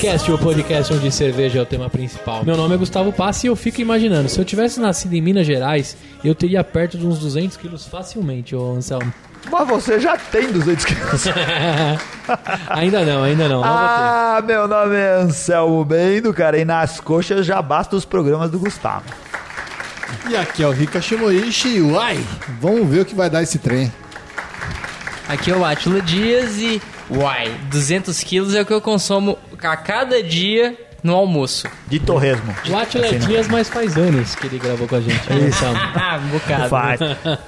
[0.00, 2.42] Beercast, o podcast onde cerveja é o tema principal.
[2.42, 5.46] Meu nome é Gustavo Passi e eu fico imaginando, se eu tivesse nascido em Minas
[5.46, 5.94] Gerais,
[6.24, 9.12] eu teria perto de uns 200 quilos facilmente, ô Anselmo.
[9.50, 11.24] Mas você já tem 200 quilos.
[12.70, 13.60] ainda não, ainda não.
[13.60, 18.50] não ah, meu nome é Anselmo Bendo, cara, e nas coxas já basta os programas
[18.50, 19.04] do Gustavo.
[20.30, 21.82] E aqui é o Rika Shimoishi.
[21.82, 22.24] Uai,
[22.58, 23.92] vamos ver o que vai dar esse trem.
[25.28, 29.38] Aqui é o Atila Dias e, uai, 200 quilos é o que eu consumo
[29.68, 31.66] a cada dia no almoço.
[31.88, 32.54] De torresmo.
[32.68, 35.32] O Atila é Dias, mas faz anos que ele gravou com a gente.
[35.32, 35.76] né, Anselmo?
[35.96, 36.68] Ah, um bocado.
[36.68, 37.00] Faz.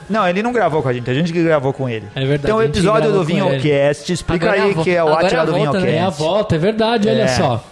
[0.09, 2.07] Não, ele não gravou com a gente, a gente que gravou com ele.
[2.15, 3.23] É verdade, Então o episódio do.
[3.25, 5.87] Vinhocast, explica Agora é aí que é o Atila é a do volta, né?
[5.87, 6.19] É a Vinhocast.
[6.23, 7.29] volta, é verdade, olha É.
[7.29, 7.65] só.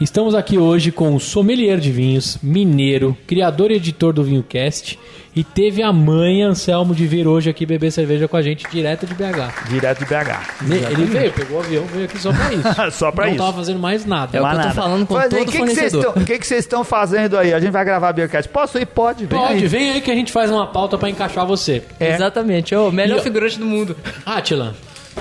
[0.00, 4.96] Estamos aqui hoje com o sommelier de vinhos, mineiro, criador e editor do VinhoCast
[5.34, 9.06] e teve a mãe, Anselmo, de vir hoje aqui beber cerveja com a gente direto
[9.06, 9.68] de BH.
[9.68, 10.62] Direto de BH.
[10.62, 12.68] Ne- Ele veio, pegou o avião, veio aqui só pra isso.
[12.96, 13.42] Só pra Não isso.
[13.42, 14.38] tava fazendo mais nada.
[14.38, 14.80] É o que Mas eu tô nada.
[14.82, 16.12] falando com Mas todo que fornecedor.
[16.16, 17.52] O que que vocês estão fazendo aí?
[17.52, 18.48] A gente vai gravar Beercast.
[18.50, 18.86] Posso ir?
[18.86, 19.66] Pode, vem Pode, aí.
[19.66, 21.82] vem aí que a gente faz uma pauta pra encaixar você.
[21.98, 22.14] É.
[22.14, 23.96] Exatamente, é o melhor E- figurante do mundo.
[24.24, 24.74] Atila,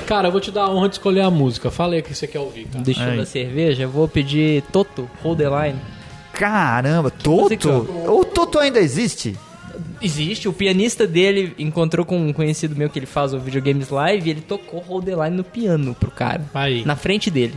[0.06, 1.72] cara, eu vou te dar a honra de escolher a música.
[1.72, 2.84] Fala aí o que você quer ouvir, cara.
[2.84, 3.18] Deixa eu Aí.
[3.18, 5.80] da cerveja, eu vou pedir Toto, Hold the Line.
[6.34, 7.10] Caramba?
[7.10, 7.88] Toto?
[8.08, 9.36] O Toto ainda existe?
[10.02, 14.28] Existe, o pianista dele encontrou com um conhecido meu que ele faz o videogames live
[14.28, 16.44] e ele tocou Hold the Line no piano pro cara.
[16.54, 16.86] Aí.
[16.86, 17.56] Na frente dele.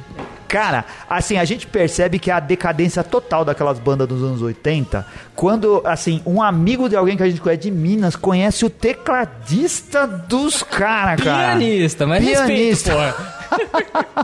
[0.50, 5.06] Cara, assim, a gente percebe que é a decadência total daquelas bandas dos anos 80,
[5.36, 10.08] quando, assim, um amigo de alguém que a gente conhece de Minas conhece o tecladista
[10.08, 11.56] dos caras, cara.
[11.56, 12.92] Pianista, mas Pianista.
[12.92, 13.14] respeito,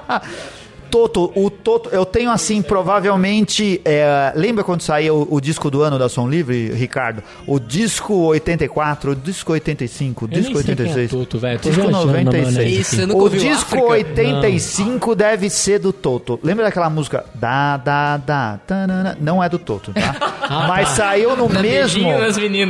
[0.02, 0.22] porra.
[0.90, 3.80] Toto, o Toto, eu tenho assim, provavelmente.
[3.84, 7.22] é, lembra quando saiu o, o disco do ano da Som Livre, Ricardo?
[7.46, 11.10] O disco 84, o disco 85, o Eu nem disco sei quem é 86.
[11.10, 11.58] Toto, velho.
[11.60, 12.54] Tô disco viajando na 96.
[12.54, 13.86] maionese Isso, O o disco África.
[13.86, 16.38] 85 deve ser do Toto.
[16.42, 17.24] Lembra daquela música?
[17.34, 18.58] Da, da, da.
[18.66, 19.16] tanana?
[19.20, 20.14] Não é do Toto, tá?
[20.68, 22.08] Mas saiu no mesmo.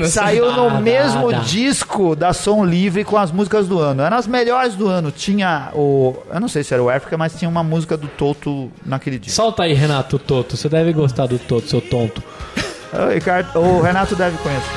[0.09, 1.45] Saiu no Da, mesmo da, da.
[1.45, 4.03] disco da Som Livre com as músicas do ano.
[4.03, 5.11] Eram as melhores do ano.
[5.11, 6.15] Tinha o.
[6.33, 9.37] Eu não sei se era o África, mas tinha uma música do Toto naquele disco.
[9.37, 10.57] Solta aí, Renato Toto.
[10.57, 12.23] Você deve gostar do Toto, seu tonto.
[12.93, 14.71] O, Ricardo, o Renato deve conhecer.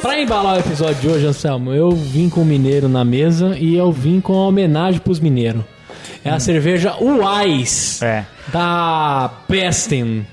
[0.00, 3.76] Pra embalar o episódio de hoje, Anselmo, eu vim com o mineiro na mesa e
[3.76, 5.62] eu vim com uma homenagem pros mineiros.
[6.24, 8.24] É a cerveja Uais, É.
[8.52, 10.26] da Besten.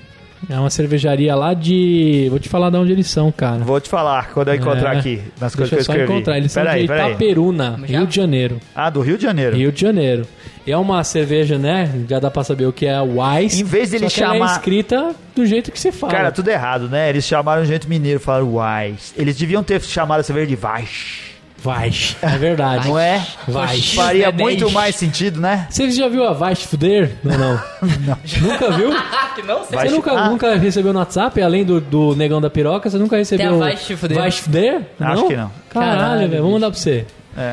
[0.48, 2.28] É uma cervejaria lá de...
[2.30, 3.58] Vou te falar de onde eles são, cara.
[3.58, 4.98] Vou te falar quando eu encontrar É.
[5.00, 6.12] aqui, nas Deixa coisas que eu eu só escrevi.
[6.12, 6.36] encontrar.
[6.38, 7.10] Eles Peraí, são de peraí.
[7.10, 7.98] Itaperuna, Já?
[7.98, 8.60] Rio de Janeiro.
[8.74, 9.56] Ah, do Rio de Janeiro.
[9.56, 10.26] Rio de Janeiro.
[10.64, 11.90] E é uma cerveja, né?
[12.08, 13.60] Já dá pra saber o que é Wise.
[13.60, 16.12] Em vez de ele só que ela chamar- é escrita do jeito que você fala.
[16.12, 17.08] Cara, tudo errado, né?
[17.08, 19.14] Eles chamaram gente mineiro, falaram Weiss.
[19.16, 21.35] Eles deviam ter chamado a cerveja de Weiss.
[21.66, 22.16] Vais.
[22.22, 22.88] É verdade.
[22.88, 23.26] Não é?
[23.48, 23.92] Vais.
[23.92, 24.38] Faria né?
[24.42, 24.72] muito 10.
[24.72, 25.66] mais sentido, né?
[25.68, 27.16] Você já viu a Vais Fuder?
[27.24, 27.60] Não, não.
[28.40, 28.90] Nunca viu?
[29.36, 29.58] Que não?
[29.64, 30.30] Você Vai- Você nunca, Ah.
[30.30, 33.48] nunca recebeu no WhatsApp, além do, do Negão da Piroca, você nunca recebeu...
[33.48, 34.16] Tem a Vais Te Fuder?
[34.18, 34.80] Vais Fuder?
[34.98, 35.50] Acho que não.
[35.68, 36.42] Caralho, Caralho, velho.
[36.42, 37.04] Vamos mandar pra você.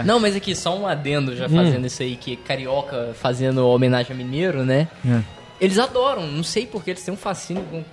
[0.06, 1.50] Não, mas aqui, só um adendo já Hum.
[1.57, 4.88] fazendo isso aí, que carioca fazendo homenagem a mineiro, né?
[5.06, 5.19] É.
[5.59, 7.84] Eles adoram, não sei porque eles têm um fascínio com-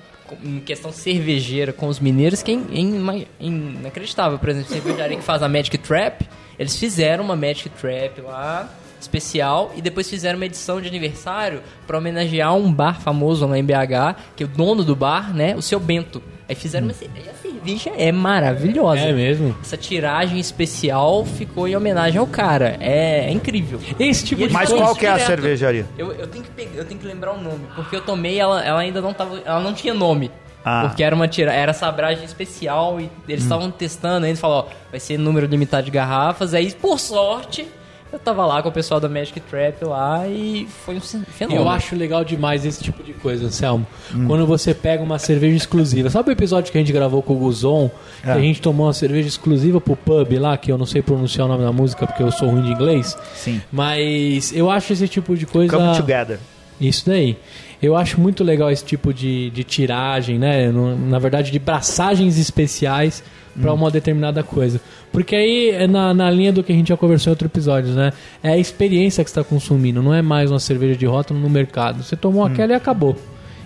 [0.45, 4.39] em questão cervejeira com os mineiros que é in- inacreditável.
[4.39, 6.23] Por exemplo, cervejaria que faz a Magic Trap,
[6.59, 8.69] eles fizeram uma Magic Trap lá,
[9.01, 13.65] especial, e depois fizeram uma edição de aniversário pra homenagear um bar famoso lá em
[13.65, 16.23] BH, que é o dono do bar, né, o seu Bento.
[16.51, 19.03] Aí fizeram uma cerveja, e a cerveja é maravilhosa.
[19.03, 19.57] É mesmo?
[19.63, 22.77] Essa tiragem especial ficou em homenagem ao cara.
[22.81, 23.79] É, é incrível.
[24.01, 25.87] Esse tipo E de eles Mas qual que é a cervejaria?
[25.97, 28.65] Eu, eu tenho que pegar, eu tenho que lembrar o nome, porque eu tomei ela,
[28.65, 30.29] ela ainda não tava, ela não tinha nome.
[30.65, 30.87] Ah.
[30.89, 34.99] Porque era uma tira, era sabragem especial e eles estavam testando ainda, falou, ó, vai
[34.99, 36.53] ser número limitado de garrafas.
[36.53, 37.69] Aí, por sorte,
[38.13, 41.63] eu tava lá com o pessoal da Magic Trap lá e foi um fenômeno.
[41.65, 43.87] Eu acho legal demais esse tipo de coisa, Anselmo.
[44.27, 46.11] Quando você pega uma cerveja exclusiva.
[46.11, 47.91] Sabe o episódio que a gente gravou com o Guzon?
[48.23, 48.33] Que É.
[48.33, 51.49] a gente tomou uma cerveja exclusiva pro pub lá, que eu não sei pronunciar o
[51.51, 53.17] nome da música porque eu sou ruim de inglês.
[53.35, 53.61] Sim.
[53.71, 55.77] Mas eu acho esse tipo de coisa.
[55.77, 56.39] Come Together.
[56.81, 57.37] Isso daí.
[57.83, 60.71] Eu acho muito legal esse tipo de, de tiragem, né?
[60.71, 63.23] Na verdade, de braçagens especiais
[63.61, 64.81] para uma determinada coisa.
[65.13, 67.97] Porque aí é na, na linha do que a gente já conversou em outros episódios,
[67.97, 68.13] né?
[68.43, 71.49] É a experiência que você está consumindo, não é mais uma cerveja de rótulo no
[71.51, 72.03] mercado.
[72.03, 73.17] Você tomou aquela e acabou.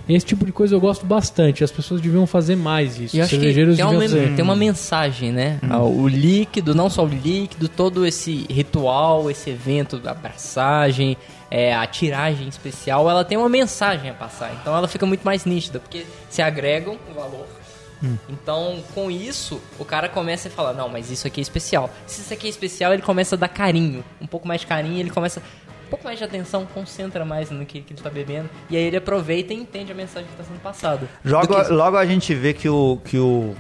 [0.08, 1.64] Esse tipo de coisa eu gosto bastante.
[1.64, 3.16] As pessoas deviam fazer mais isso.
[3.16, 4.34] E Os cervejeiros tem uma, deviam fazer.
[4.36, 5.58] tem uma mensagem, né?
[5.68, 11.16] Ah, O líquido, não só o líquido, todo esse ritual, esse evento, a abraçagem,
[11.56, 14.52] é, a tiragem especial, ela tem uma mensagem a passar.
[14.60, 17.46] Então ela fica muito mais nítida, porque se agregam o valor
[18.28, 21.88] Então, com isso, o cara começa a falar, não, mas isso aqui é especial.
[22.06, 24.04] Se isso aqui é especial, ele começa a dar carinho.
[24.20, 25.40] Um pouco mais de carinho, ele começa...
[25.86, 28.50] Um pouco mais de atenção, concentra mais no que, que ele tá bebendo.
[28.68, 31.08] E aí ele aproveita e entende a mensagem que tá sendo passada.
[31.24, 32.98] Logo, que- logo a gente vê que o.
[33.04, 33.54] que o.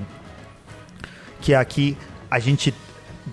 [1.40, 1.96] que aqui
[2.30, 2.74] a gente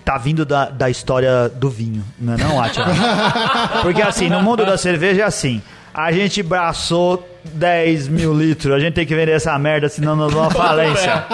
[0.04, 2.86] tá vindo da, da história do vinho, não é não, Atila?
[3.82, 5.62] Porque assim, no mundo da cerveja é assim.
[5.94, 10.32] A gente braçou 10 mil litros, a gente tem que vender essa merda, senão nós
[10.32, 11.24] vamos à falência.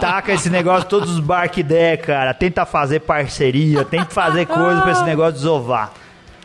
[0.00, 2.34] Taca esse negócio, todos os bar que der, cara.
[2.34, 5.92] Tenta fazer parceria, tenta fazer coisa pra esse negócio desovar.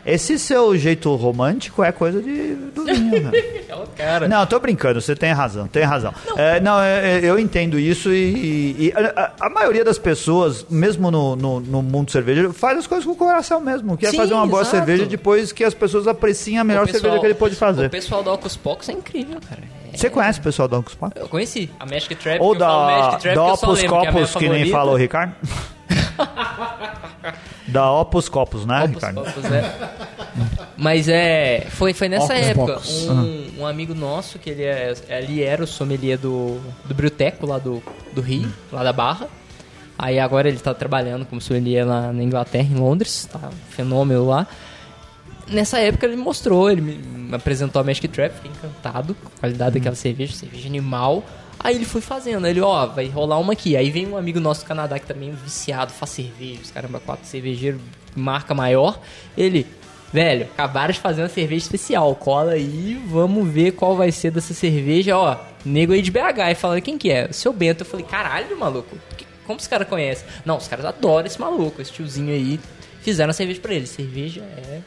[0.06, 3.30] Esse seu jeito romântico é coisa de, do vinho, né?
[3.68, 4.28] É o cara.
[4.28, 6.12] Não, tô brincando, você tem razão, tem razão.
[6.36, 11.10] É, Não, é, é, eu entendo isso e, e a, a- maioria das pessoas, mesmo
[11.10, 13.96] no, no, no mundo cervejeiro, faz as coisas com o coração mesmo.
[13.96, 14.76] Quer Sim, fazer uma boa exato.
[14.76, 17.58] cerveja depois que as pessoas apreciem a melhor O pessoal- cerveja que ele pode O
[17.58, 17.88] fazer.
[17.90, 19.62] pessoal da Ocus Pocus é incrível, cara.
[19.92, 21.12] É- Você conhece o pessoal da Uncus Pop?
[21.18, 22.40] Eu conheci a Magic Trap.
[22.40, 25.34] Ou da, Magic Trap da Opus lembro, que que nem falou o Ricardo?
[27.66, 29.22] da Opus Copus, né, Opus Ricardo?
[29.22, 29.90] Pocus, é.
[30.76, 31.66] Mas é.
[31.70, 32.72] Foi, foi nessa Ocus época.
[32.74, 33.08] Pocus.
[33.08, 37.58] Um, um amigo nosso, que ele, é, ele era o sommelier do, do Bruteco, lá
[37.58, 37.82] do,
[38.12, 39.28] do Rio, lá da Barra.
[39.98, 43.28] Aí agora ele tá trabalhando como sommelier lá na Inglaterra, em Londres.
[43.32, 44.46] Tá um fenômeno lá.
[45.46, 49.28] Nessa época ele me mostrou, ele me me apresentou a Magic Trap, fiquei encantado com
[49.28, 51.24] a qualidade daquela cerveja, cerveja animal.
[51.64, 53.74] Aí ele foi fazendo, ele, ó, vai rolar uma aqui.
[53.74, 57.26] Aí vem um amigo nosso do Canadá que também é viciado, faz cervejas, caramba, quatro
[57.26, 57.80] cervejeiros,
[58.14, 59.00] marca maior.
[59.34, 59.66] Ele,
[60.12, 64.52] velho, acabaram de fazer uma cerveja especial, cola aí, vamos ver qual vai ser dessa
[64.52, 65.38] cerveja, ó.
[65.64, 67.28] Nego aí de BH e falando, quem que é?
[67.30, 67.80] O seu Bento.
[67.80, 68.94] Eu falei, caralho, maluco,
[69.46, 70.26] como os caras conhecem?
[70.44, 72.60] Não, os caras adoram esse maluco, esse tiozinho aí.
[73.00, 73.86] Fizeram a cerveja pra ele.
[73.86, 74.80] Cerveja é.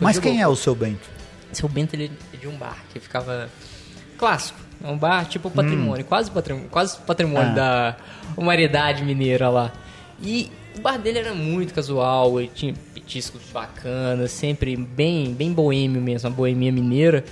[0.00, 0.44] Mas quem louco.
[0.44, 1.08] é o seu Bento?
[1.52, 3.48] Seu Bento ele é de um bar que ficava
[4.16, 4.67] clássico.
[4.82, 7.54] É um bar tipo patrimônio, quase patrimônio, quase patrimônio Ah.
[7.54, 7.96] da
[8.36, 9.72] humanidade mineira lá.
[10.22, 16.00] E o bar dele era muito casual, ele tinha petiscos bacanas, sempre bem, bem boêmio
[16.00, 17.24] mesmo, uma boemia mineira.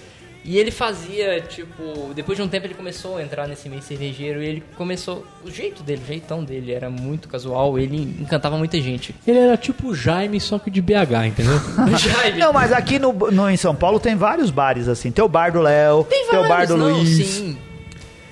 [0.48, 4.40] E ele fazia, tipo, depois de um tempo ele começou a entrar nesse meio cervejeiro
[4.40, 8.80] e ele começou, o jeito dele, o jeitão dele era muito casual, ele encantava muita
[8.80, 9.12] gente.
[9.26, 11.60] Ele era tipo o Jaime, só que de BH, entendeu?
[11.98, 15.10] Jaime, Não, mas aqui no, no- em São Paulo tem vários bares assim.
[15.10, 17.26] Tem o bar do Léo, tem, tem o bar vários, do não, Luiz.
[17.26, 17.58] sim.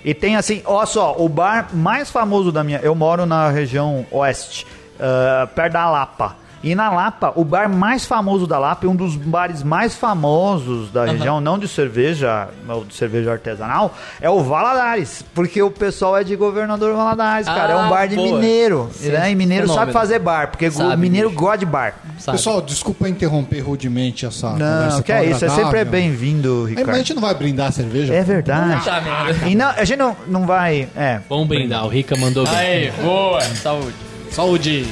[0.05, 2.79] E tem assim, ó só, o bar mais famoso da minha.
[2.79, 4.67] Eu moro na região oeste,
[5.01, 6.37] ah, perto da Lapa.
[6.65, 10.91] E na Lapa, o bar mais famoso da Lapa, e um dos bares mais famosos
[10.91, 15.23] da região, não de cerveja, ou de cerveja artesanal, é o Valadares.
[15.35, 17.75] Porque o pessoal é de governador Valadares, cara.
[17.75, 18.33] é um Ah, bar de boa.
[18.39, 18.89] mineiro.
[18.95, 19.31] Sim, né?
[19.31, 19.99] E mineiro sabe fenômeno.
[20.01, 21.41] fazer bar, porque Sabe, o mineiro bicho.
[21.41, 21.95] gosta de bar.
[22.19, 22.39] Sabe?
[22.39, 26.77] Pessoal, desculpa interromper rudemente essa Não, conversa que é isso, é sempre bem-vindo, Aí, mas
[26.77, 26.97] a Ricardo.
[26.97, 28.15] gente não vai brindar a cerveja?
[28.15, 28.91] É verdade.
[28.91, 29.49] Merda.
[29.49, 30.89] E não, a gente não, não vai.
[30.97, 31.21] É.
[31.29, 32.57] Vamos brindar, o Rica mandou bem.
[32.57, 33.95] Aí, boa, saúde.
[34.31, 34.87] Saúde!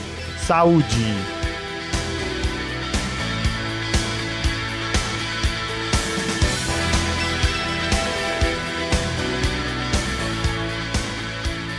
[0.46, 1.41] Saúde.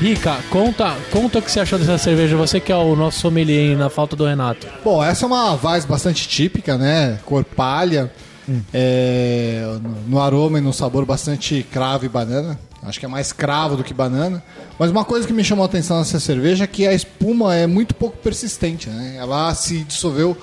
[0.03, 2.35] Rica, conta, conta o que você achou dessa cerveja.
[2.35, 4.67] Você que é o nosso sommelier na falta do Renato.
[4.83, 7.19] Bom, essa é uma Weiss bastante típica, né?
[7.25, 8.11] Cor palha.
[8.73, 12.59] É, no- no aroma e no sabor bastante cravo e banana.
[12.81, 14.43] Acho que é mais cravo do que banana.
[14.77, 17.65] Mas uma coisa que me chamou a atenção nessa cerveja é que a espuma é
[17.65, 19.15] muito pouco persistente, né?
[19.17, 20.35] Ela se dissolveu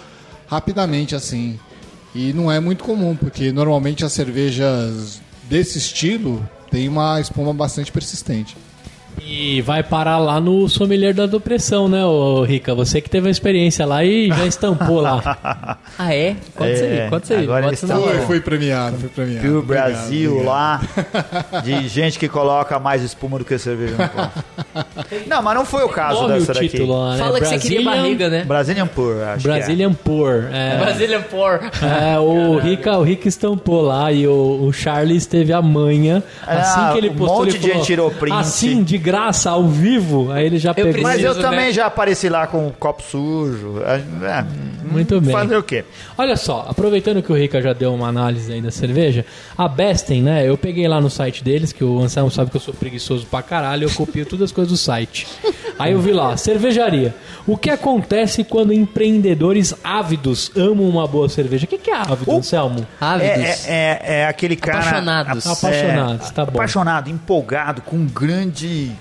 [0.46, 1.60] rapidamente, assim.
[2.14, 7.92] E não é muito comum, porque normalmente as cervejas desse estilo têm uma espuma bastante
[7.92, 8.56] persistente.
[9.32, 12.74] E vai parar lá no sommelier da depressão, né, ô Rica?
[12.74, 15.78] Você que teve a experiência lá e já estampou lá.
[15.98, 16.34] Ah, é?
[16.56, 17.44] Conta isso É, aí, conta isso aí.
[17.44, 19.58] agora estão- Foi, premiado, foi premiado.
[19.58, 20.48] Obrigado, Brasil obrigado.
[20.52, 20.80] lá,
[21.62, 24.44] de gente que coloca mais espuma do que cerveja no copo.
[25.26, 26.68] Não, mas não foi o caso Nome dessa o daqui.
[26.68, 27.18] título lá, né?
[27.18, 28.44] Fala que você queria Brazilian- barriga, né?
[28.44, 30.48] Brazilian Pure, acho Brazilian Pour.
[30.52, 31.60] É, Brazilian Pour.
[31.82, 36.22] é, o, Rica, o Rica estampou lá e o, o Charles teve a manha.
[36.46, 38.34] Ah, Assim que ele um postou, monte ele de falou, gente tirou print.
[38.36, 40.30] Assim, de graça, ao vivo.
[40.32, 40.92] Aí ele já pegou.
[40.92, 41.02] que é.
[41.02, 41.72] Mas eu Preciso, também né?
[41.72, 43.80] já apareci lá com o copo sujo.
[43.84, 44.44] É,
[44.90, 45.32] Muito bem.
[45.32, 45.84] Fazer o quê?
[46.16, 49.24] Olha só, aproveitando que o Rica já deu uma análise aí da cerveja,
[49.56, 50.48] a Besten, né?
[50.48, 53.42] Eu peguei lá no site deles, que o Anselmo sabe que eu sou preguiçoso pra
[53.42, 55.26] caralho, eu copio todas as coisas do site.
[55.78, 57.14] Aí eu vi lá, cervejaria.
[57.46, 61.64] O que acontece quando empreendedores ávidos amam uma boa cerveja?
[61.64, 62.86] O que, que é ávido, O- Anselmo?
[63.00, 63.66] É, Ávidos.
[63.66, 64.78] é, é, é aquele cara.
[64.78, 65.46] Apaixonados.
[65.46, 66.52] é, Apaixonados, tá bom.
[66.52, 68.92] Apaixonado, empolgado, com um grande.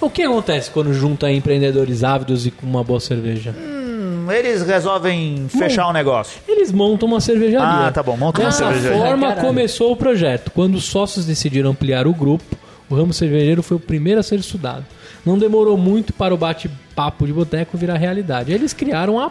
[0.00, 3.54] O que acontece quando junta empreendedores ávidos e com uma boa cerveja?
[3.58, 6.40] Hum, Eles resolvem fechar o negócio.
[6.48, 7.88] Eles montam uma cervejaria.
[7.88, 8.98] Ah, tá bom, monta uma Dessa cervejaria.
[8.98, 9.46] forma Caralho.
[9.46, 10.50] começou o projeto.
[10.54, 12.56] Quando os sócios decidiram ampliar o grupo,
[12.88, 14.84] O ramo cervejeiro foi o primeiro a ser estudado.
[15.24, 18.52] Não demorou muito para o bate-papo de boteco virar realidade.
[18.52, 19.30] Eles criaram a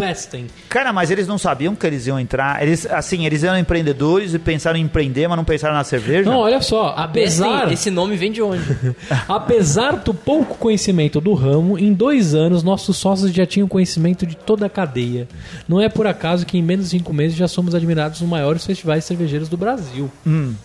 [0.00, 0.46] Pestem.
[0.68, 2.62] Cara, mas eles não sabiam que eles iam entrar.
[2.62, 6.30] Eles, assim, eles eram empreendedores e pensaram em empreender, mas não pensaram na cerveja.
[6.30, 8.62] Não, olha só, apesar, Esse, esse nome vem de onde?
[9.28, 14.36] apesar do pouco conhecimento do ramo, em dois anos nossos sócios já tinham conhecimento de
[14.36, 15.28] toda a cadeia.
[15.68, 18.64] Não é por acaso que em menos de cinco meses já somos admirados nos maiores
[18.64, 20.10] festivais cervejeiros do Brasil.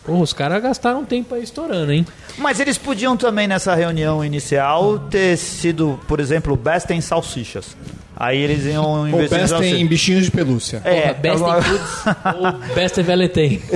[0.06, 2.06] Porra, os caras gastaram tempo aí estourando, hein?
[2.38, 7.75] Mas eles podiam também, nessa reunião inicial, ter sido, por exemplo, Best em salsichas.
[8.17, 9.75] Aí eles iam Ou investir best salsicha.
[9.77, 10.81] em bichinhos de pelúcia.
[10.86, 12.05] É, Porra, Best alguma- in Foods.
[12.36, 13.62] Ou Best Veletem.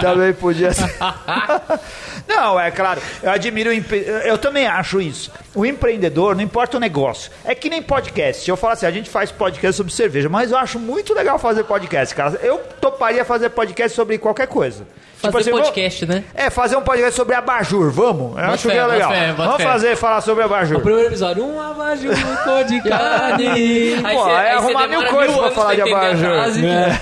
[0.00, 0.90] Também podia ser.
[2.28, 3.70] Não, é claro, eu admiro.
[4.24, 5.30] Eu também acho isso.
[5.54, 7.30] O empreendedor, não importa o negócio.
[7.44, 8.44] É que nem podcast.
[8.44, 11.38] Se eu falar assim, a gente faz podcast sobre cerveja, mas eu acho muito legal
[11.38, 12.38] fazer podcast, cara.
[12.42, 14.86] Eu toparia fazer podcast sobre qualquer coisa.
[15.16, 16.24] Fazer assim, vou- podcast, né?
[16.34, 18.38] É, fazer um podcast sobre abajur, vamos?
[18.38, 19.10] Eu acho fé, que é legal.
[19.10, 19.64] fé, vamos fé.
[19.64, 20.78] fazer, falar sobre abajur.
[20.78, 22.14] O primeiro episódio, um abajur
[22.68, 23.48] de carne.
[24.04, 26.28] Aí Pô, cê- é aí arrumar mil coisas pra falar de abajur.
[26.30, 26.64] frase.
[26.64, 27.00] É.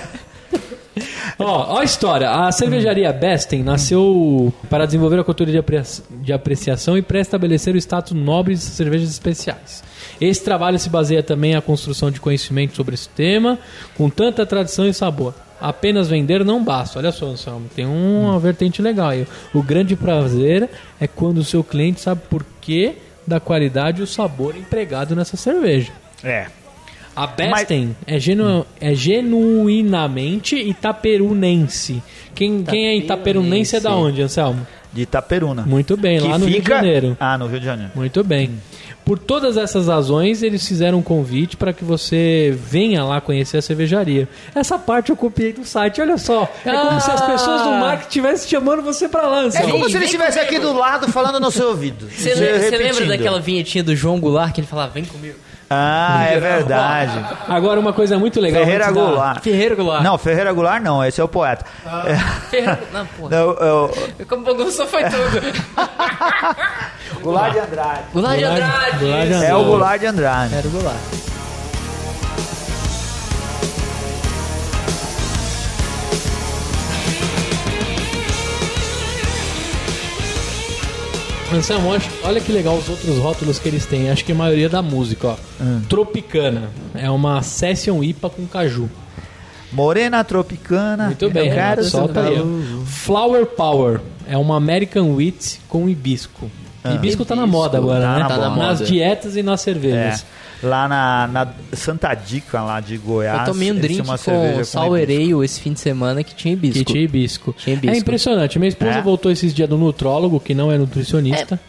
[1.39, 2.29] Ó, ó a história.
[2.29, 7.77] A cervejaria Besten nasceu para desenvolver a cultura de, aprecia- de apreciação e pré-estabelecer o
[7.77, 9.83] status nobre de cervejas especiais.
[10.19, 13.57] Esse trabalho se baseia também na construção de conhecimento sobre esse tema,
[13.95, 15.33] com tanta tradição e sabor.
[15.61, 16.99] Apenas vender não basta.
[16.99, 19.27] Olha só, Anselmo, tem uma vertente legal aí.
[19.53, 20.69] O grande prazer
[20.99, 22.95] é quando o seu cliente sabe por que
[23.27, 25.91] da qualidade e o sabor empregado nessa cerveja.
[26.23, 26.47] É.
[27.21, 32.01] A Besten é, genu- é genuinamente itaperunense.
[32.33, 34.65] Quem, quem é itaperunense é da onde, Anselmo?
[34.91, 35.63] De Itaperuna.
[35.63, 37.17] Muito bem, Que lá no Rio de fica- Janeiro.
[37.19, 37.91] Ah, no Rio de Janeiro.
[37.93, 38.51] Muito bem.
[39.05, 43.61] Por todas essas razões, eles fizeram um convite para que você venha lá conhecer a
[43.61, 44.27] cervejaria.
[44.55, 46.51] Essa parte eu copiei do site, olha só.
[46.65, 49.91] É como se as pessoas do marketing estivessem chamando você para lá, É como se
[49.91, 52.09] ele vem estivesse aqui do lado falando no seu ouvido.
[52.09, 55.35] Você lembra, daquela vinhetinha do João Goulart que ele falava, vem comigo?
[55.69, 57.23] Ah, é verdade.
[57.47, 58.63] Agora, uma coisa muito legal.
[58.63, 59.43] Ferreira Goulart.
[59.43, 60.03] Ferreira Goulart.
[60.03, 61.63] Não, Ferreira Goulart não, esse é o poeta.
[62.49, 62.79] Ferreira...
[62.91, 63.29] Não, porra.
[63.29, 63.91] Não, eu-
[64.27, 65.41] Como bagunçou foi tudo.
[67.21, 68.01] Goulart de Andrade.
[68.13, 68.97] Goulart de Goulart- Andrade.
[68.99, 69.53] Goulart de É Andrade.
[69.53, 70.55] o Goulart de Andrade.
[70.55, 70.95] Era o Goulart.
[81.53, 84.09] Anselmo, olha- olha que legal os outros rótulos que eles têm.
[84.09, 85.35] Acho que a maioria da música, ó.
[85.87, 86.69] Tropicana.
[86.93, 88.89] É uma Session IPA com caju.
[89.71, 91.07] Morena Tropicana.
[91.07, 92.83] Muito bem, quero solta seu aí.
[92.85, 93.99] Flower Power.
[94.27, 96.49] É uma American Wheat com hibisco.
[96.85, 98.37] Hibisco tá na moda agora, tá né?
[98.37, 98.67] na moda.
[98.67, 100.25] Nas dietas e nas É, cervejas.
[100.61, 103.47] Lá na, na Santa Dica, lá de Goiás.
[103.47, 104.79] Eu tomei um drink uma com hibisco.
[104.79, 106.79] ale esse fim de semana que tinha hibisco.
[106.79, 107.55] Que tinha hibisco.
[107.57, 107.95] Tinha hibisco.
[107.95, 108.59] É impressionante.
[108.59, 109.01] Minha esposa É?
[109.01, 111.59] voltou esses dias do nutrólogo, que não é nutricionista.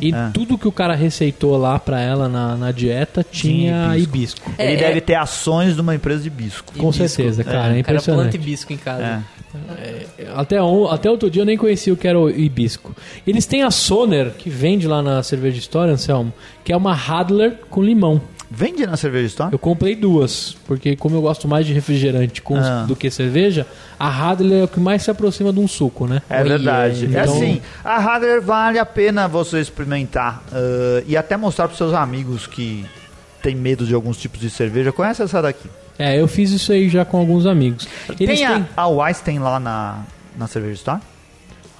[0.00, 0.30] E É.
[0.32, 4.50] tudo que o cara receitou lá pra ela na, na dieta tinha Tinha hibisco.
[4.58, 6.72] Ele É, deve é- ter ações de uma empresa de bisco.
[6.72, 7.08] Com Hibisco.
[7.08, 7.56] certeza, cara.
[7.56, 8.34] É, O cara planta impressionante.
[8.36, 9.02] hibisco em casa.
[9.04, 10.26] É.
[10.34, 12.96] Até, on- até outro dia eu nem conhecia o que era o hibisco.
[13.26, 16.32] Eles têm a Soner, que vende lá na Cerveja Store, Anselmo,
[16.64, 18.18] que é uma Radler com limão.
[18.54, 19.52] Vende na cerveja store?
[19.52, 22.84] Eu comprei duas, porque como eu gosto mais de refrigerante com- Ah.
[22.86, 23.66] do que cerveja,
[23.98, 26.20] a Radler é o que mais se aproxima de um suco, né?
[26.28, 27.06] É verdade.
[27.06, 31.76] É Então- assim, a Radler vale a pena você experimentar ah, e até mostrar para
[31.76, 32.84] seus amigos que
[33.42, 34.92] tem medo de alguns tipos de cerveja.
[34.92, 35.68] Conhece essa daqui?
[35.98, 37.86] É, eu fiz isso aí já com alguns amigos.
[38.20, 38.68] Eles tem a, têm...
[38.76, 40.00] a Weiss tem lá na,
[40.36, 41.00] na cerveja store?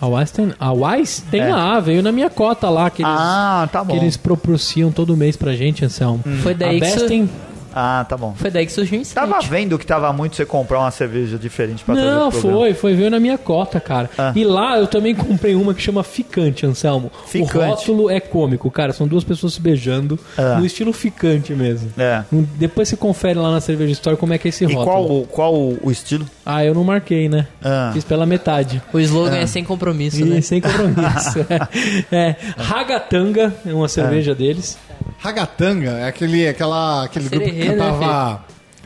[0.02, 1.54] A Wise tem, a Wise tem É.
[1.54, 3.92] lá, veio na minha cota lá, que eles, Ah, tá bom.
[3.94, 6.20] que eles proporciam todo mês pra gente, Anselmo.
[6.42, 7.30] Foi daí a que Best tem...
[7.74, 8.34] Ah, tá bom.
[8.36, 9.14] Foi daí que surgiu o insight.
[9.14, 13.10] Tava vendo que tava muito você comprar uma cerveja diferente pra Não, foi, foi, veio
[13.10, 14.10] na minha cota, cara.
[14.18, 14.32] Ah.
[14.34, 17.10] E lá eu também comprei uma que chama Ficante, Anselmo.
[17.26, 17.56] Ficante.
[17.56, 18.92] O rótulo é cômico, cara.
[18.92, 20.56] São duas pessoas se beijando, Ah.
[20.58, 21.90] no estilo ficante mesmo.
[21.98, 22.22] É.
[22.32, 24.84] Um- Depois você confere lá na Cerveja Store como é que é esse E rótulo.
[24.86, 26.26] qual, o- qual o o estilo?
[26.44, 27.46] Ah, eu não marquei, né?
[27.62, 27.90] Ah.
[27.92, 28.82] Fiz pela metade.
[28.92, 30.40] O slogan é sem compromisso, E né?
[30.40, 31.38] sem compromisso.
[32.10, 32.16] é.
[32.16, 32.36] é.
[32.56, 34.78] Ragatanga é uma cerveja deles.
[35.22, 38.44] Ragatanga é aquele, aquela, aquele grupo que né, cantava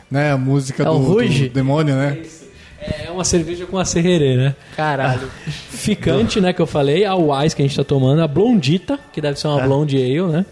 [0.09, 2.17] né, a música É do, do demônio, né?
[2.79, 4.55] É uma cerveja com a serrerê, né?
[4.75, 5.29] Caralho.
[5.69, 7.05] Ficante, né, que eu falei.
[7.05, 8.21] A Wise que a gente tá tomando.
[8.21, 10.45] A Blondita, que deve ser uma Blonde Ale, né?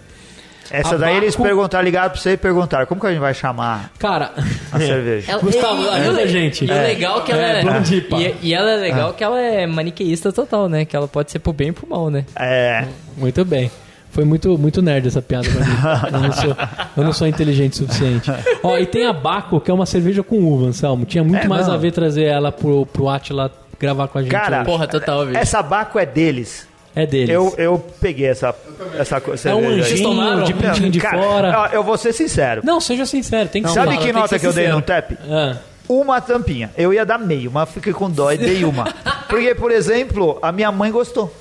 [0.71, 3.19] Essa A daí eles Baco- perguntaram, ligaram pra você e perguntaram, como que a gente
[3.19, 4.33] vai chamar Cara...
[4.71, 5.29] a cerveja?
[5.31, 6.65] Ela- Gustavo, e- ajuda a gente.
[6.65, 6.81] E É.
[6.81, 7.63] legal que ela É, é.
[7.63, 8.17] Blondipa.
[8.17, 10.83] e, e ela é legal que ela é maniqueísta total, né?
[10.83, 12.25] Que ela pode ser pro bem e pro mal, né?
[12.35, 13.69] É, Muito bem.
[14.15, 16.13] Foi muito, muito nerd essa piada pra mim.
[16.15, 16.57] Eu não sou,
[16.97, 18.31] eu não sou inteligente o suficiente.
[18.63, 21.03] Ó, e tem a Baco, que é uma cerveja com uva, Anselmo.
[21.05, 21.73] Tinha muito É mais mesmo?
[21.73, 24.31] a ver trazer ela pro, pro Atila gravar com a gente.
[24.31, 24.65] Cara, hoje.
[24.65, 25.37] Porra, total, bicho.
[25.37, 26.65] essa Baco é deles.
[26.95, 27.29] é deles.
[27.29, 28.55] Eu, eu peguei essa,
[28.97, 29.81] essa co- é um cerveja aí.
[29.81, 30.43] anjinho tomaram?
[30.45, 31.59] de pintinho de Cara, fora.
[31.59, 32.61] ó, Eu vou ser sincero.
[32.63, 33.73] Não, seja sincero, tem que ser.
[33.75, 34.77] Sabe que tem que nota ser que, eu dei sincero.
[34.77, 35.11] no TAP?
[35.29, 35.57] Ah,
[35.89, 36.71] Uma tampinha.
[36.77, 38.85] Eu ia dar meio, mas fiquei com dó e dei uma.
[39.27, 41.35] Porque, por exemplo, a minha mãe gostou.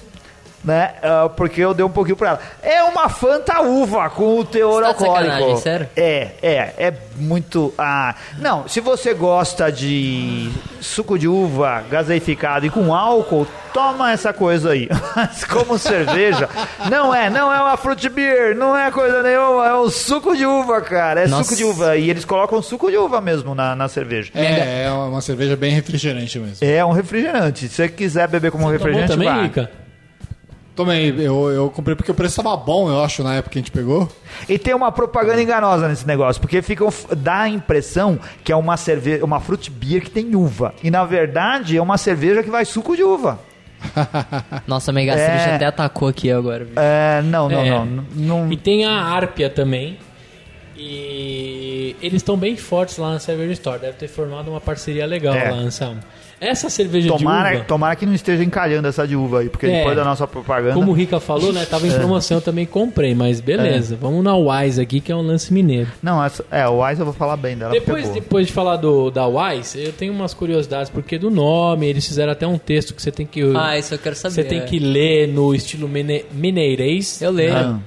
[0.65, 0.95] Né?
[1.03, 2.41] Ah, porque eu dei um pouquinho pra ela.
[2.63, 5.31] É uma Fanta uva com o teor Você tá de alcoólico.
[5.33, 5.89] sacanagem, sério?
[5.95, 7.75] É, é, é muito.
[7.77, 14.33] Ah, não, se você gosta de suco de uva gaseificado e com álcool, toma essa
[14.33, 14.89] coisa aí.
[15.15, 16.49] Mas como cerveja,
[16.91, 20.47] não é, não é uma fruit beer, não é coisa nenhuma, é um suco de
[20.47, 21.25] uva, cara.
[21.25, 21.45] É Nossa.
[21.45, 21.97] suco de uva.
[21.97, 24.31] E eles colocam suco de uva mesmo na, na cerveja.
[24.35, 26.57] É, é uma cerveja bem refrigerante mesmo.
[26.67, 27.69] É um refrigerante.
[27.69, 29.43] Se você quiser beber como um tá refrigerante, também, vai.
[29.43, 29.84] Rica?
[30.77, 33.63] Tomei, eu, eu comprei porque o preço tava bom, eu acho, na época que a
[33.63, 34.11] gente pegou.
[34.49, 36.85] E tem uma propaganda enganosa nesse negócio, porque fica,
[37.17, 40.75] dá a impressão que é uma cerveja, uma fruit beer que tem uva.
[40.83, 43.39] E na verdade é uma cerveja que vai suco de uva.
[44.67, 45.55] Nossa, a Megastrix É.
[45.55, 46.75] até atacou aqui agora, bicho.
[46.79, 47.71] É, não, não, É.
[47.71, 48.05] não, não,
[48.45, 49.99] não- E tem a Árpia também.
[50.77, 51.74] E
[52.07, 53.79] eles estão bem fortes lá na Cerveja Store.
[53.81, 55.51] Deve ter formado uma parceria legal É.
[55.51, 56.01] lá, Anselmo.
[56.41, 59.67] Essa cerveja Tomara, de uva, tomara que não esteja encalhando essa de uva aí, porque
[59.67, 59.79] É.
[59.79, 60.75] depois da nossa propaganda.
[60.75, 61.65] como o Rica falou, né?
[61.65, 63.97] Tava em promoção, eu também comprei, mas beleza.
[63.99, 65.89] Vamos na Wise aqui, que é um lance mineiro.
[66.03, 67.71] Não, essa, é, o Wise eu vou falar bem dela.
[67.73, 68.15] Depois, é boa.
[68.21, 72.33] depois de falar do, da Wise, eu tenho umas curiosidades, porque do nome, eles fizeram
[72.33, 73.41] até um texto que você tem que.
[73.57, 74.35] Ah, isso eu quero saber.
[74.35, 77.23] você tem que ler no estilo mine, mineirês.
[77.23, 77.57] Eu leio.
[77.57, 77.79] Ah.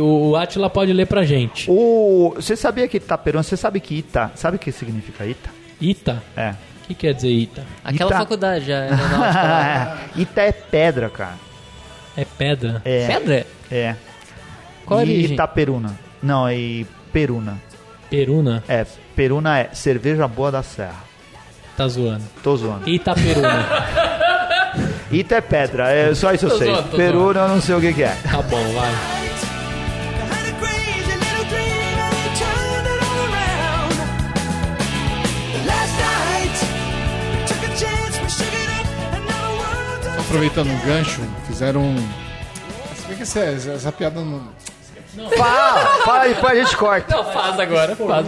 [0.00, 1.70] O, Atila pode ler pra gente.
[1.70, 5.50] O, você sabia que Itaperuna, você sabe que Ita, sabe o que significa Ita?
[5.80, 6.22] Ita?
[6.36, 6.50] É.
[6.50, 7.64] O que quer dizer Ita?
[7.84, 8.80] Aquela Ita- faculdade já.
[8.82, 9.98] aeronáutica.
[10.16, 11.34] Ita é pedra, cara.
[12.16, 12.82] É pedra?
[12.84, 13.06] É.
[13.06, 13.46] Pedra?
[13.70, 13.94] É.
[14.84, 15.34] Qual a e origem?
[15.34, 15.98] Itaperuna.
[16.22, 17.58] Não, é Peruna.
[18.10, 18.62] Peruna?
[18.68, 18.84] É,
[19.16, 21.02] Peruna é cerveja boa da serra.
[21.76, 22.24] Tá zoando.
[22.42, 22.88] Tô zoando.
[22.88, 23.66] Itaperuna.
[25.10, 26.66] Ita é pedra, é só isso eu Tô sei.
[26.72, 28.16] zoando, tô Peruna eu não sei o que, que é.
[28.30, 29.23] tá bom, vai.
[40.34, 41.96] Aproveitando o gancho, fizeram um.
[42.96, 44.48] Se bem que essa, essa piada não.
[45.36, 47.16] Fala, fala aí, a gente corta.
[47.16, 48.26] Não, faz agora, faz.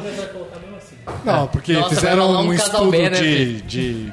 [1.25, 4.13] Não, porque Nossa, vai fizeram rolar um um casal estudo né, de, de-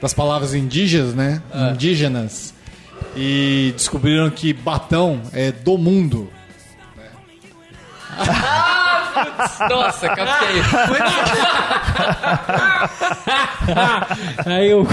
[0.00, 1.42] das palavras indígenas, né?
[1.52, 1.72] Ah.
[1.72, 2.54] Indígenas.
[3.14, 6.32] E descobriram que batão é do mundo.
[9.68, 10.56] Nossa, captei.
[14.46, 14.86] Aí eu.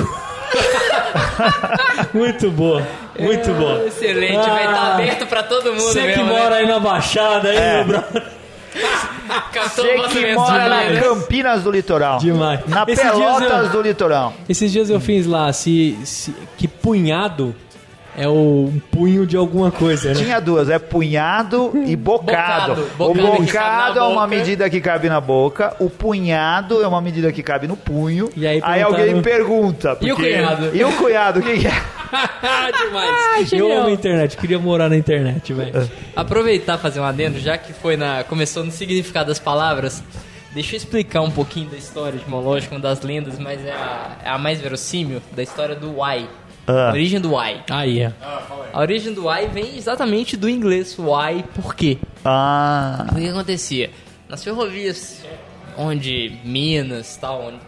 [2.13, 2.85] muito boa,
[3.19, 3.85] muito boa.
[3.87, 4.93] Excelente, vai estar Ah.
[4.95, 6.55] aberto pra todo mundo Você que mesmo, mora né?
[6.57, 8.23] aí na Baixada, aí, meu brother.
[9.53, 11.01] Você que mora na demais, né?
[11.01, 12.17] Campinas do Litoral.
[12.19, 12.59] Demais.
[12.67, 14.33] Na Esses Pelotas eu- do Litoral.
[14.47, 17.55] Esses dias eu fiz lá se, se- que punhado
[18.17, 20.15] é o um punho de alguma coisa, né?
[20.15, 22.75] Tinha duas, é punhado e bocado.
[22.75, 24.27] Bocado, o bocado cabe bocado é uma boca.
[24.27, 28.29] medida que cabe na boca, o punhado é uma medida que cabe no punho.
[28.35, 29.97] E aí alguém perguntaram- pergunta.
[30.01, 30.69] E o porque- cunhado?
[30.75, 31.71] E o cunhado, o que, é?
[32.85, 33.51] Demais.
[33.53, 33.79] eu genial.
[33.79, 35.89] amo a internet, queria morar na internet, velho.
[36.15, 40.03] Aproveitar e fazer um adendo, já que foi na começou no significado das palavras,
[40.53, 44.29] deixa eu explicar um pouquinho da história etimológica, uma das lendas, mas é a, é
[44.29, 46.27] a mais verossímil, da história do why.
[46.67, 46.89] Ah.
[46.89, 47.61] A origem do why.
[47.69, 48.13] Aí, é.
[48.73, 51.97] A origem do why vem exatamente do inglês why, por quê?
[52.23, 53.89] Ah, O que acontecia?
[54.29, 55.23] Nas ferrovias,
[55.77, 57.59] onde Minas, tal, onde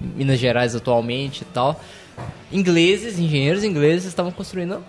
[0.00, 1.80] Minas Gerais atualmente e tal,
[2.52, 4.82] ingleses, engenheiros ingleses estavam construindo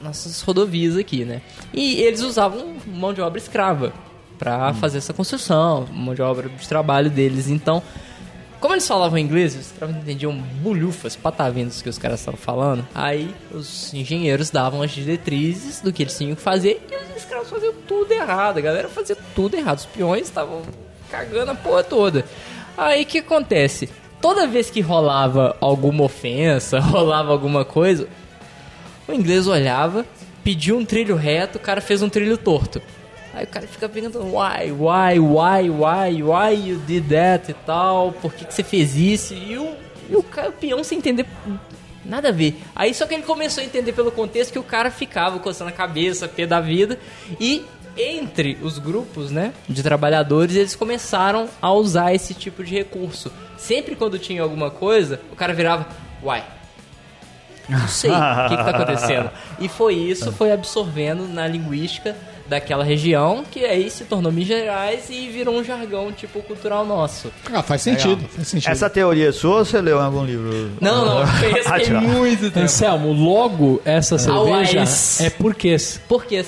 [0.00, 1.42] nossas rodovias aqui, né?
[1.74, 3.92] E eles usavam mão de obra escrava
[4.38, 7.48] para fazer essa construção, mão de obra de trabalho deles.
[7.48, 7.82] Então,
[8.60, 12.86] como eles falavam inglês, os não entendiam bulhufas, patavinas que os caras estavam falando.
[12.94, 17.48] Aí os engenheiros davam as diretrizes do que eles tinham que fazer e os escravos
[17.48, 18.58] faziam tudo errado.
[18.58, 19.78] A galera fazia tudo errado.
[19.78, 20.62] Os peões estavam
[21.10, 22.24] cagando a porra toda.
[22.76, 23.88] Aí o que acontece?
[24.20, 28.08] Toda vez que rolava alguma ofensa, rolava alguma coisa,
[29.06, 30.04] o inglês olhava,
[30.42, 32.82] pediu um trilho reto, o cara fez um trilho torto.
[33.34, 38.12] Aí o cara fica perguntando, why, why, why, why, why you did that e tal,
[38.12, 39.34] por que, que você fez isso?
[39.34, 39.74] E o,
[40.08, 41.26] e o, cara, o peão sem entender
[42.04, 42.60] nada a ver.
[42.74, 45.72] Aí só que ele começou a entender pelo contexto que o cara ficava coçando a
[45.72, 46.98] cabeça, pé da vida,
[47.38, 47.64] e
[47.96, 53.32] entre os grupos, né, de trabalhadores, eles começaram a usar esse tipo de recurso.
[53.56, 55.88] Sempre quando tinha alguma coisa, o cara virava,
[56.22, 56.42] why?
[57.68, 58.14] Não sei o
[58.48, 59.30] que, que tá acontecendo.
[59.60, 62.16] E foi isso, foi absorvendo na linguística
[62.48, 67.30] daquela região, que aí se tornou Minas Gerais e virou um jargão, tipo, cultural nosso.
[67.52, 68.70] Ah, faz sentido, faz sentido.
[68.70, 70.70] Essa teoria é sua ou você leu em algum livro?
[70.80, 71.24] Não, não, eu
[71.66, 72.00] Ah, pesquei tchau.
[72.02, 72.60] muito tempo.
[72.60, 75.24] Anselmo, logo essa cerveja Wise.
[75.24, 76.00] é porquês.
[76.08, 76.44] Por quê?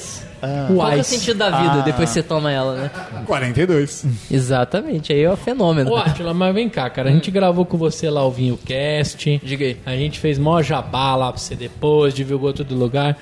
[0.75, 1.83] Qual que é o sentido da vida Ah.
[1.83, 2.91] depois que você toma ela, né?
[3.27, 4.07] 42.
[4.31, 5.91] Exatamente, aí é o fenômeno.
[5.91, 7.11] Ô, Atila, mas vem cá, cara.
[7.11, 9.39] A gente gravou com você lá o Vinho Cast.
[9.45, 9.77] Diga aí.
[9.85, 13.19] A gente fez mó jabá lá pra você depois, divulgou todo lugar.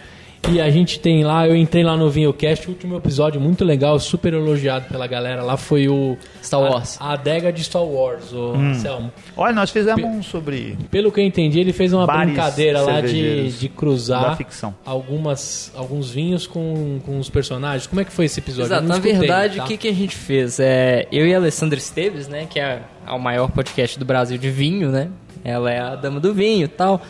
[0.50, 3.64] E a gente tem lá, eu entrei lá no Vinho Cast, o último episódio muito
[3.64, 5.42] legal, super elogiado pela galera.
[5.42, 6.16] Lá foi o.
[6.42, 6.96] Star Wars.
[7.00, 9.12] A, a adega de Star Wars, o Anselmo.
[9.36, 13.00] Olha, nós fizemos um sobre Pelo que eu entendi, ele fez uma Bares brincadeira lá
[13.00, 14.74] de, de cruzar ficção.
[14.86, 17.86] algumas, alguns vinhos com, com os personagens.
[17.86, 18.68] Como é que foi esse episódio?
[18.68, 19.64] Exato, na escutei, verdade, tá?
[19.64, 20.58] o que, que a gente fez?
[20.60, 24.38] É, eu e a Alessandra Esteves, né, que é a- o maior podcast do Brasil
[24.38, 25.08] de vinho, né?
[25.44, 27.00] Ela é a dama do vinho e tal.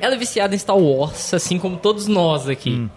[0.00, 2.88] Ela é viciada em Star Wars, assim como todos nós aqui.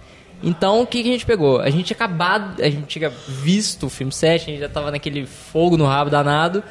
[0.41, 1.61] Então, o que, que a gente pegou?
[1.61, 4.91] A gente tinha acabado, a gente tinha visto o filme 7, a gente já tava
[4.91, 6.61] naquele fogo no rabo danado.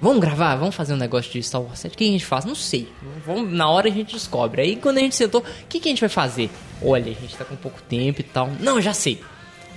[0.00, 0.56] Vamos gravar?
[0.56, 1.94] Vamos fazer um negócio de Star Wars 7?
[1.94, 2.44] O que a gente faz?
[2.44, 2.88] Não sei.
[3.24, 4.60] Vamos, na hora a gente descobre.
[4.60, 6.50] Aí, quando a gente sentou, o que, que a gente vai fazer?
[6.82, 8.50] Olha, a gente tá com pouco tempo e tal.
[8.60, 9.20] Não, já sei.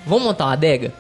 [0.06, 0.92] Vamos montar uma adega?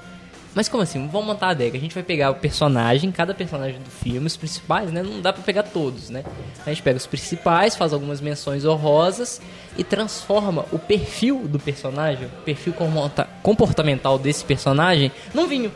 [0.55, 1.05] Mas como assim?
[1.09, 1.77] Vamos montar a adega.
[1.77, 5.03] A gente vai pegar o personagem, cada personagem do filme, os principais, né?
[5.03, 6.23] Não dá pra pegar todos, né?
[6.65, 9.41] A gente pega os principais, faz algumas menções honrosas
[9.77, 15.71] e transforma o perfil do personagem, o perfil comporta- comportamental desse personagem, num vinho.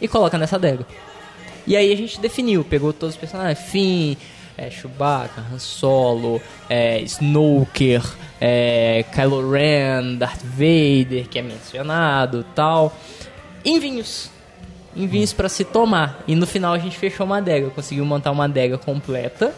[0.00, 0.84] E coloca nessa adega.
[1.64, 4.16] E aí a gente definiu, pegou todos os personagens, Finn,
[4.58, 8.02] é, Chewbacca, Han Solo, é, Snoker,
[8.40, 12.96] é, Kylo Ren, Darth Vader, que é mencionado tal,
[13.66, 14.30] em vinhos.
[14.96, 16.22] Em vinhos pra se tomar.
[16.26, 19.52] E no final a gente fechou uma adega, conseguiu montar uma adega completa.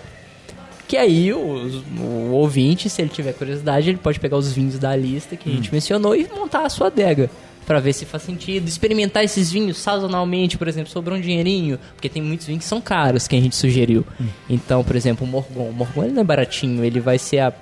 [0.89, 4.97] Que aí o, o ouvinte, se ele tiver curiosidade, ele pode pegar os vinhos da
[4.97, 7.31] lista que a gente mencionou e montar a sua adega.
[7.67, 8.67] Pra ver se faz sentido.
[8.67, 11.79] Experimentar esses vinhos sazonalmente, por exemplo, sobrou um dinheirinho.
[11.95, 14.07] Porque tem muitos vinhos que são caros que a gente sugeriu.
[14.49, 15.69] Então, por exemplo, o Morgon.
[15.69, 17.53] O Morgon ele não é baratinho, ele vai ser a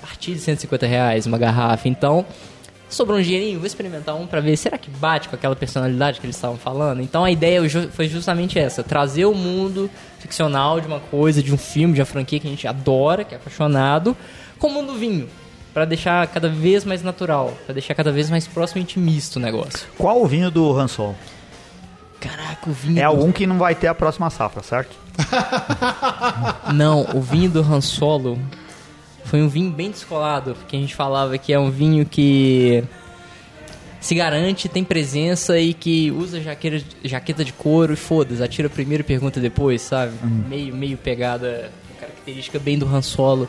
[0.00, 1.88] partir de 150 reais uma garrafa.
[1.88, 2.24] Então,
[2.88, 6.26] sobrou um dinheirinho, vou experimentar um pra ver, será que bate com aquela personalidade que
[6.26, 7.00] eles estavam falando?
[7.02, 11.58] Então a ideia foi justamente essa, trazer o mundo ficcional de uma coisa, de um
[11.58, 14.16] filme, de uma franquia que a gente adora, que é apaixonado,
[14.58, 15.28] com o mundo vinho.
[15.74, 19.42] Pra deixar cada vez mais natural, pra deixar cada vez mais próximo e intimista o
[19.42, 19.86] negócio.
[19.98, 21.14] Qual o vinho do Han Solo?
[22.18, 22.98] Caraca, o vinho.
[22.98, 24.96] É do- algum que não vai ter a próxima safra, certo?
[26.72, 28.38] Não, o vinho do Han Solo
[29.26, 32.82] foi um vinho bem descolado, que a gente falava que é um vinho que
[34.00, 39.02] se garante, tem presença e que usa jaqueira, jaqueta de couro e foda-se, atira primeiro
[39.02, 40.12] e pergunta depois, sabe?
[40.48, 43.48] Meio, meio pegada, característica bem do Han Solo.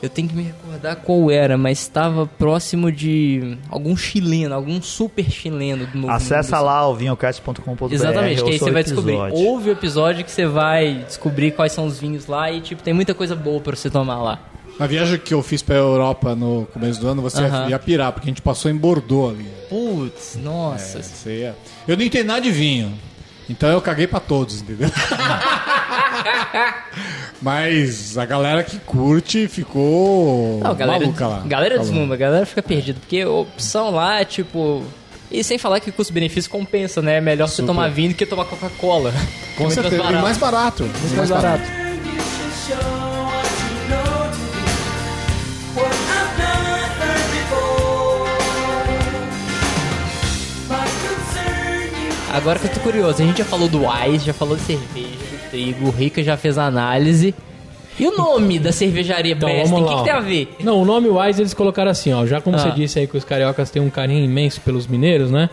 [0.00, 5.28] Eu tenho que me recordar qual era, mas estava próximo de algum chileno, algum super
[5.28, 7.92] chileno do novo Acessa mundo, lá o vinhocast.com.br.
[7.92, 9.14] Exatamente, que aí você vai descobrir.
[9.14, 9.36] episódio.
[9.36, 12.94] Ouve o episódio que você vai descobrir quais são os vinhos lá e, tipo, tem
[12.94, 14.47] muita coisa boa pra você tomar lá.
[14.78, 17.68] Na viagem que eu fiz pra Europa no começo do ano, você Aham.
[17.68, 19.48] ia pirar, porque a gente passou em Bordeaux ali.
[19.68, 20.98] Putz, nossa.
[20.98, 21.56] É, você ia...
[21.86, 22.92] Eu não entendo nada de vinho.
[23.50, 24.88] Então eu caguei pra todos, entendeu?
[27.40, 31.42] Mas a galera que curte ficou Não, galera, maluca lá.
[31.46, 32.12] galera Falou.
[32.12, 34.82] a galera fica perdida, porque a opção lá é tipo.
[35.30, 37.18] E sem falar que custo-benefício compensa, né?
[37.18, 37.66] É melhor você Super.
[37.68, 39.12] tomar vinho do que tomar Coca-Cola.
[39.56, 40.02] Com certeza.
[40.02, 40.88] E mais barato.
[41.16, 41.64] Mais barato.
[52.32, 55.08] Agora que eu tô curioso, a gente já falou do Wise, já falou de cerveja,
[55.08, 57.34] do trigo, o Rica já fez a análise.
[57.98, 60.54] E o nome da cervejaria Então, o que, que tem a ver?
[60.60, 62.24] Não, o nome Wise eles colocaram assim, ó.
[62.26, 62.60] Já como Ah.
[62.60, 65.50] você disse aí que os cariocas têm um carinho imenso pelos mineiros, né?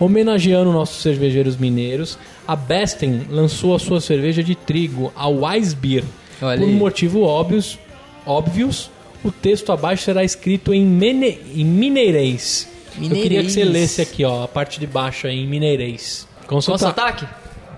[0.00, 6.04] Homenageando nossos cervejeiros mineiros, a Besten lançou a sua cerveja de trigo, a Wise Beer.
[6.40, 7.78] Olha Por um motivo óbvios,
[8.24, 8.90] óbvios,
[9.22, 12.68] o texto abaixo será escrito em, mene, em mineirês.
[13.00, 13.72] Eu queria que você Mineirês.
[13.72, 16.28] lesse aqui, ó, a parte de baixo aí em mineirês.
[16.46, 17.26] Com Com sotaque.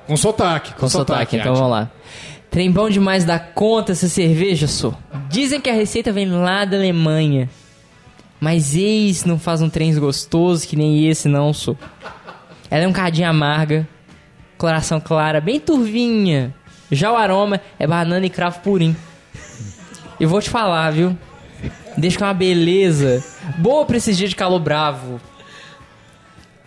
[0.06, 0.72] Com sotaque.
[0.72, 1.90] Com, Com sotaque, então vamos lá.
[2.50, 4.94] Trem bom demais da conta essa cerveja, sou.
[5.28, 7.48] Dizem que a receita vem lá da Alemanha.
[8.40, 11.76] Mas eis não faz um trem gostoso que nem esse não, sou.
[12.70, 13.88] Ela é um cadinho amarga,
[14.58, 16.54] coloração clara, bem turvinha.
[16.90, 18.94] Já o aroma é banana e cravo purim.
[20.20, 21.16] E vou te falar, viu?
[21.96, 23.22] Deixa com uma beleza.
[23.58, 25.20] Boa pra esses dias de calor bravo.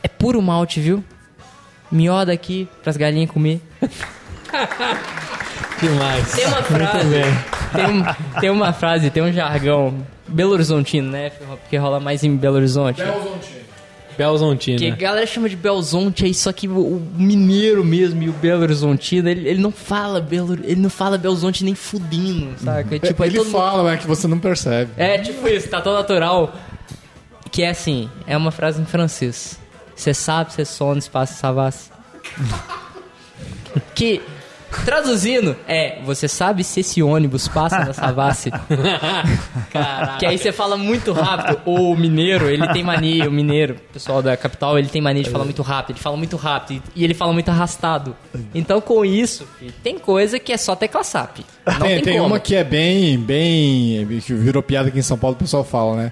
[0.04, 1.04] É puro malte, viu?
[1.92, 3.62] Mioda aqui pras galinhas comer.
[5.82, 6.32] Demais.
[6.32, 7.22] Tem uma frase,
[7.74, 11.30] tem, um- tem uma frase, tem um jargão Belo Horizontino, né?
[11.30, 13.02] Porque rola mais em Belo Horizonte.
[14.18, 14.78] Belzontina.
[14.78, 18.64] Que a galera chama de Belzonte aí, só que o, mineiro mesmo e o Belo
[18.64, 22.98] Horizontino, ele, ele não fala Belo, ele não fala Belzonte nem fudindo, saca?
[23.00, 24.92] Tipo, aí Ele mundo- fala, mas é que você não percebe.
[24.98, 26.54] É, tipo isso, tá tão natural.
[27.52, 29.60] Que é assim, é uma frase em francês.
[29.96, 31.92] Você sabe, você sonha, espaço, savas.
[33.96, 34.22] que,
[34.84, 38.52] traduzindo, é, você sabe se esse ônibus passa na Savassi?
[40.20, 41.60] que aí você fala muito rápido.
[41.66, 45.30] O mineiro, ele tem mania, o mineiro, o pessoal da capital, ele tem mania de
[45.30, 48.16] falar muito rápido, ele fala muito rápido e ele fala muito arrastado.
[48.54, 49.48] Então, com isso,
[49.84, 51.40] tem coisa que é só tecla SAP.
[51.66, 52.28] Não tem tem, tem como.
[52.28, 54.08] uma que é bem, bem.
[54.22, 56.12] que virou piada aqui em São Paulo, o pessoal fala, né?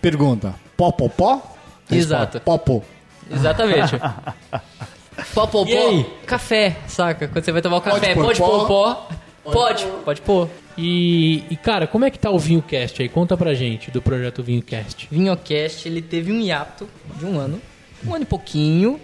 [0.00, 1.56] Pergunta: pó, pó, pó?
[1.90, 2.40] Exato.
[2.40, 2.82] Pó, pó.
[3.30, 3.98] Exatamente.
[5.34, 6.04] Pó, pó, E aí?
[6.04, 6.10] pó.
[6.26, 7.28] Café, saca?
[7.28, 8.46] Quando você vai tomar o café, pôr pode pó?
[8.46, 9.08] pôr pó?
[9.52, 10.48] Pode, pode pôr.
[10.76, 13.08] E, e, cara, como é que tá o Vinho Cast aí?
[13.08, 15.08] Conta pra gente do projeto Vinho Cast.
[15.10, 17.60] Vinhocast, ele teve um hiato de um ano.
[18.06, 19.00] Um ano e pouquinho.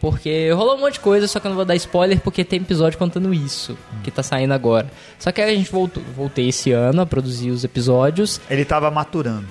[0.00, 2.60] Porque rolou um monte de coisa, só que eu não vou dar spoiler porque tem
[2.60, 4.88] episódio contando isso, que tá saindo agora.
[5.18, 8.40] Só que aí a gente voltou, voltei esse ano a produzir os episódios.
[8.48, 9.48] Ele tava maturando.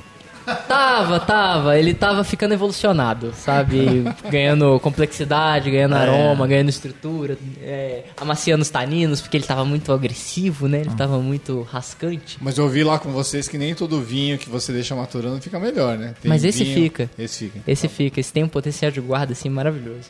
[0.67, 1.77] Tava, tava.
[1.77, 4.03] Ele tava ficando evolucionado, sabe?
[4.31, 10.67] ganhando complexidade, ganhando aroma, ganhando estrutura, é, amaciando os taninos, porque ele tava muito agressivo,
[10.67, 10.81] né?
[10.81, 12.37] Ele tava muito rascante.
[12.41, 15.59] Mas eu ouvi lá com vocês que nem todo vinho que você deixa maturando fica
[15.59, 16.13] melhor, né?
[16.21, 17.09] Tem Mas esse vinho- fica.
[17.17, 17.59] Esse fica.
[17.67, 20.09] Esse fica, esse tem um potencial de guarda, assim, maravilhoso.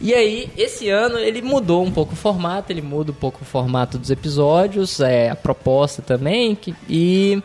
[0.00, 3.44] E aí, esse ano ele mudou um pouco o formato, ele muda um pouco o
[3.44, 7.40] formato dos episódios, é, a proposta também, que- e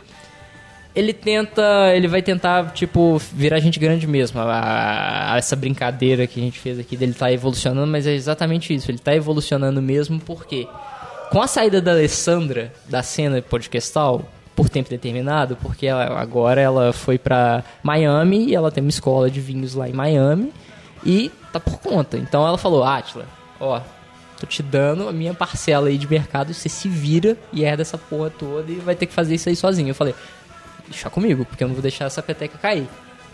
[0.97, 1.61] ele tenta,
[1.95, 4.39] ele vai tentar, tipo, virar gente grande mesmo.
[4.41, 8.73] A- a- essa brincadeira que a gente fez aqui dele tá evolucionando, mas é exatamente
[8.73, 10.67] isso, ele tá evolucionando mesmo porque
[11.29, 14.23] com a saída da Alessandra da cena podcastal,
[14.55, 19.29] por tempo determinado, porque ela- agora ela foi pra Miami e ela tem uma escola
[19.29, 20.51] de vinhos lá em Miami
[21.05, 22.17] e tá por conta.
[22.17, 23.25] Então ela falou: Atila,
[23.59, 23.79] ó,
[24.39, 27.99] tô te dando a minha parcela aí de mercado, você se vira e herda essa
[27.99, 29.89] porra toda e vai ter que fazer isso aí sozinho.
[29.89, 30.15] Eu falei:
[30.89, 32.87] deixa comigo, porque eu não vou deixar essa peteca cair.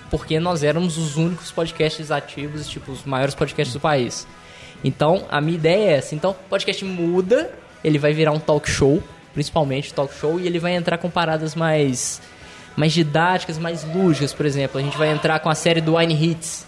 [0.10, 4.28] Porque nós éramos os únicos podcasts ativos, tipo, os maiores podcasts do país.
[4.84, 6.14] Então, a minha ideia é essa.
[6.14, 7.52] Então, o podcast muda,
[7.84, 9.02] ele vai virar um talk show,
[9.34, 12.22] principalmente talk show, e ele vai entrar com paradas mais
[12.76, 14.80] mais didáticas, mais lúdicas, por exemplo.
[14.80, 16.66] A gente vai entrar com a série do Wine Hits,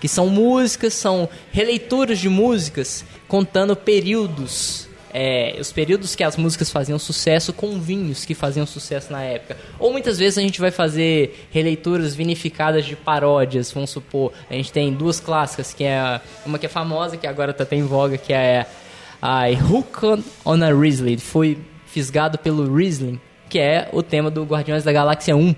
[0.00, 6.70] que são músicas, são releituras de músicas contando períodos, é, os períodos que as músicas
[6.70, 9.56] faziam sucesso com vinhos que faziam sucesso na época.
[9.78, 14.32] Ou muitas vezes a gente vai fazer releituras vinificadas de paródias, vamos supor.
[14.48, 17.76] A gente tem duas clássicas, que é uma que é famosa, que agora tá até
[17.76, 18.66] em voga, que é
[19.20, 21.18] a Hook on, on a Riesling.
[21.18, 25.54] Foi fisgado pelo Riesling, que é o tema do Guardiões da Galáxia 1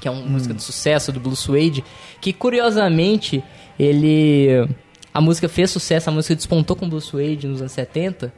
[0.00, 1.82] que é uma música de sucesso do Blue Suede,
[2.20, 3.42] que curiosamente
[3.78, 4.68] ele
[5.16, 8.30] a música fez sucesso, a música despontou com Blue Suede nos anos 70,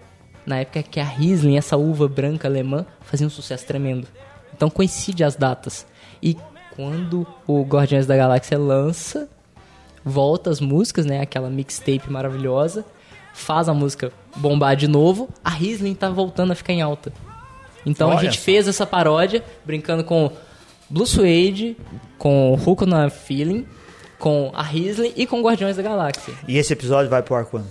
[0.47, 4.07] na época que a Riesling, essa uva branca alemã, fazia um sucesso tremendo.
[4.55, 5.85] Então coincide as datas.
[6.23, 6.37] E
[6.77, 9.29] quando o Guardiões da Galáxia lança,
[10.05, 12.85] volta as músicas, né, aquela mixtape maravilhosa,
[13.35, 17.13] faz a música bombar de novo, a Riesling tá voltando a ficar em alta.
[17.85, 18.45] Então a Olha gente só.
[18.45, 20.31] fez essa paródia brincando com
[20.89, 21.77] Blue Suede,
[22.17, 23.67] com Hulk na Feeling,
[24.19, 26.35] com a Riesling e com Guardiões da Galáxia.
[26.47, 27.67] E esse episódio vai pro ar quando?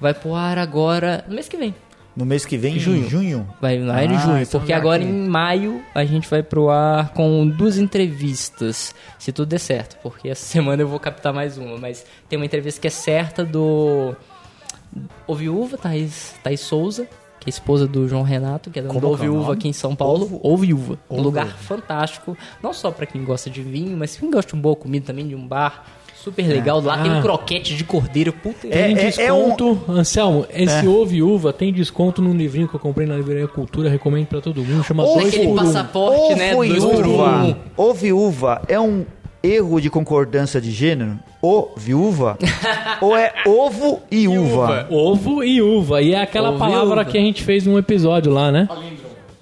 [0.00, 1.74] Vai pro ar agora no mês que vem.
[2.16, 3.06] No mês que vem, Junho.
[3.06, 3.48] em junho?
[3.60, 6.44] Vai no ar em Ah, junho, então porque agora que- em maio a gente vai
[6.44, 11.32] pro ar com duas entrevistas, se tudo der certo, porque essa semana eu vou captar
[11.32, 14.14] mais uma, mas tem uma entrevista que é certa do
[15.26, 17.08] O Viúva, Thaís, Thaís Souza,
[17.44, 19.42] que é esposa do João Renato, que é dono do O que é o Viúva
[19.48, 19.52] nome?
[19.54, 20.24] aqui em São Paulo.
[20.24, 20.52] Ovo- um
[21.14, 24.62] Ovo lugar fantástico, não só pra quem gosta de vinho, mas quem gosta de uma
[24.62, 25.84] boa comida também, de um bar
[26.16, 26.80] super legal.
[26.80, 27.18] Lá tem Ah.
[27.18, 30.88] um croquete de cordeiro, puta É, Tem é- é um- desconto, Anselmo, esse É.
[30.88, 34.40] ovo e uva tem desconto num livrinho que eu comprei na Livraria Cultura, recomendo pra
[34.40, 35.56] todo mundo, chama Ovo- dois aquele por um.
[35.56, 36.54] passaporte, né?
[36.54, 38.62] Ovo Dois uva.
[38.62, 38.72] um.
[38.72, 39.04] É um
[39.42, 41.18] erro de concordância de gênero?
[41.44, 42.38] O viúva?
[43.02, 44.86] Ou é ovo e uva?
[44.90, 48.50] Ovo e uva, e é aquela Ovo palavra que a gente fez num episódio lá,
[48.50, 48.66] né?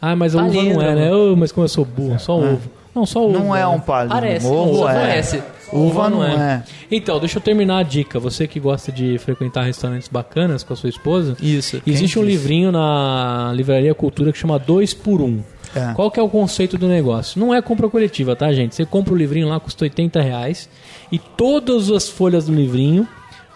[0.00, 1.14] Ah, mas a uva não é, né?
[1.14, 2.68] Ô, mas como eu sou burro, só ovo.
[2.92, 3.38] Não, só ovo.
[3.38, 3.66] Não é né?
[3.68, 4.20] um palíndromo.
[4.20, 4.92] Parece, ovo é.
[4.92, 5.42] parece.
[5.72, 6.64] Uva não é.
[6.90, 8.18] Então, deixa eu terminar a dica.
[8.18, 11.36] Você que gosta de frequentar restaurantes bacanas com a sua esposa.
[11.40, 11.80] Isso.
[11.86, 12.36] Existe um disse?
[12.36, 15.42] livrinho na Livraria Cultura que chama 2 por 1 um.
[15.74, 15.94] É.
[15.94, 17.40] Qual que é o conceito do negócio?
[17.40, 18.74] Não é compra coletiva, tá, gente?
[18.74, 20.68] Você compra o livrinho lá, custa 80 reais.
[21.12, 23.06] E todas as folhas do livrinho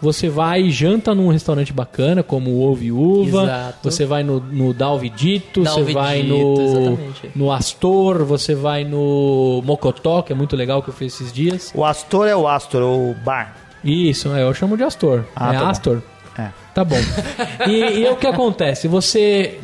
[0.00, 3.44] Você vai e janta num restaurante bacana, como o Ovo e Uva.
[3.44, 3.78] Exato.
[3.90, 7.30] Você vai no, no Dalvidito, você vai no, exatamente.
[7.34, 11.72] no Astor, você vai no Mocotó, que é muito legal que eu fiz esses dias.
[11.74, 13.56] O Astor é o Astor, o bar.
[13.82, 15.24] Isso, é, eu chamo de Astor.
[15.34, 15.70] Ah, é tá bom.
[15.70, 16.02] Astor?
[16.38, 16.48] É.
[16.74, 16.96] Tá bom.
[17.66, 18.86] E, e o que acontece?
[18.86, 19.58] Você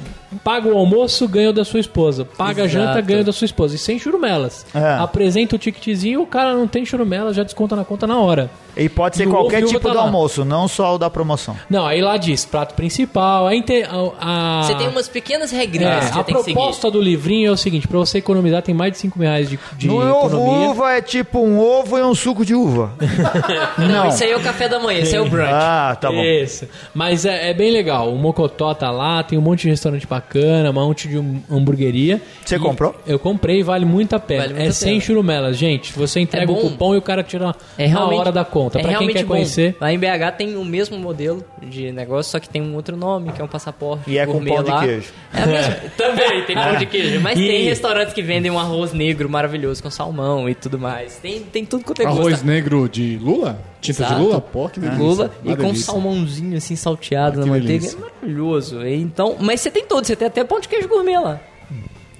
[0.44, 2.24] paga o almoço, ganha o da sua esposa.
[2.24, 2.86] Paga a Exato.
[2.86, 3.74] janta, ganha da sua esposa.
[3.74, 4.64] E sem churumelas.
[4.74, 4.94] É.
[4.94, 8.50] Apresenta o ticketzinho, o cara não tem churumelas, já desconta na conta na hora.
[8.76, 10.02] E pode ser E qualquer ovo tipo tá de lá.
[10.02, 11.56] almoço, não só o da promoção.
[11.68, 15.56] Não, aí lá diz prato principal, aí tem a, a- Você tem umas pequenas É,
[15.56, 16.54] regrinhas que a você tem que seguir.
[16.54, 19.58] proposta do livrinho é o seguinte, pra você economizar tem mais de 5 reais de,
[19.76, 20.68] de no ovo economia.
[20.70, 22.92] uva é tipo um ovo e um suco de uva.
[23.78, 25.50] Não, isso aí é o café da manhã, isso aí é o brunch.
[25.52, 26.22] Ah, tá bom.
[26.22, 26.66] Isso.
[26.94, 28.12] Mas é, é bem legal.
[28.12, 32.20] O Mocotó tá lá, tem um monte de restaurante bacana, um monte de hum- hamburgueria.
[32.44, 32.94] Você comprou?
[33.06, 34.42] Eu comprei, vale muito a pena.
[34.42, 35.92] Vale muito é a sem churumelas, gente.
[35.92, 38.61] Você entrega É o cupom e o cara tira É na hora da conta.
[38.66, 39.34] É pra quem realmente quer bom.
[39.34, 39.76] conhecer.
[39.80, 43.32] Lá em BH tem o mesmo modelo de negócio, só que tem um outro nome,
[43.32, 44.10] que é um passaporte.
[44.10, 44.80] E é com pão de lá.
[44.84, 45.12] queijo.
[45.32, 47.20] É mesma- Também tem pão de queijo.
[47.20, 51.16] Mas E- tem restaurantes que vendem um arroz negro maravilhoso com salmão e tudo mais.
[51.16, 52.18] Tem, tem tudo quanto é gosto.
[52.20, 53.60] Arroz negro de lula?
[53.80, 54.14] Tinta Exato.
[54.14, 54.40] de lula?
[54.40, 55.02] Pô, que delícia.
[55.02, 57.66] Lula e com um salmãozinho assim salteado Ah, na manteiga.
[57.68, 57.96] delícia.
[57.96, 58.86] É maravilhoso.
[58.86, 61.40] Então, mas você tem tudo, você tem até pão de queijo gourmet lá.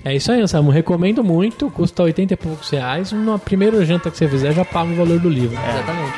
[0.04, 0.72] É isso aí, Anselmo.
[0.72, 1.70] Recomendo muito.
[1.70, 3.12] Custa 80 e poucos reais.
[3.12, 5.56] Na primeira janta que você fizer, já paga o valor do livro.
[5.56, 6.12] Exatamente.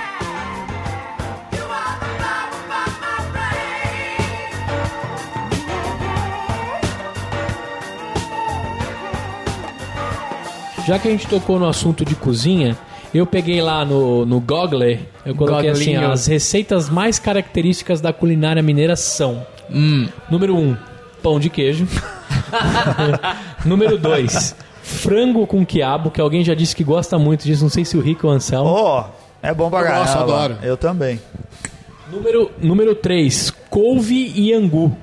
[10.86, 12.76] Já que a gente tocou no assunto de cozinha,
[13.14, 14.82] eu peguei lá no, no Google,
[15.24, 16.10] eu coloquei assim, Googlinho.
[16.10, 19.46] as receitas mais características da culinária mineira são...
[19.70, 20.06] Hum.
[20.30, 20.76] Número 1, um,
[21.22, 21.88] pão de queijo.
[23.64, 27.84] Número 2, frango com quiabo, que alguém já disse que gosta muito disso, não sei
[27.84, 28.68] se o Rico ou o Anselmo.
[28.68, 29.06] Ó,
[29.42, 30.58] é bom pra Eu gosto, adoro.
[30.62, 31.18] Eu também.
[32.12, 34.94] Número, número 3, couve e angu.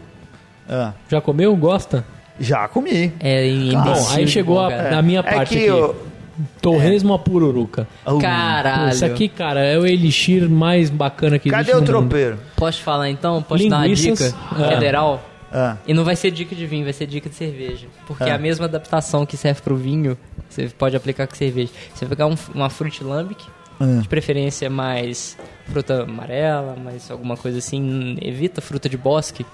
[0.69, 1.55] Ah, Já comeu?
[1.55, 2.05] Gosta?
[2.39, 3.11] Já comi.
[3.19, 5.65] É em Bom, imbecil aí chegou a, na minha É parte que aqui.
[5.67, 6.11] eu-
[6.59, 7.87] Torresmo a pururuca.
[8.19, 8.89] Caralho.
[8.91, 12.09] Isso aqui, cara, é o elixir mais bacana que Cadê existe o no mundo.
[12.09, 12.39] tropeiro?
[12.55, 13.43] Posso te falar então?
[13.43, 14.31] Posso te dar uma Linguiças.
[14.33, 14.69] dica Ah.
[14.69, 15.23] federal?
[15.53, 17.85] Ah, E não vai ser dica de vinho, vai ser dica de cerveja.
[18.07, 18.29] Porque Ah.
[18.29, 20.17] é a mesma adaptação que serve pro vinho,
[20.49, 21.69] você pode aplicar com cerveja.
[21.93, 23.43] Você vai pegar um, uma fruit lambic,
[23.79, 23.99] Ah.
[24.01, 29.45] de preferência mais fruta amarela, mais alguma coisa assim, evita fruta de bosque.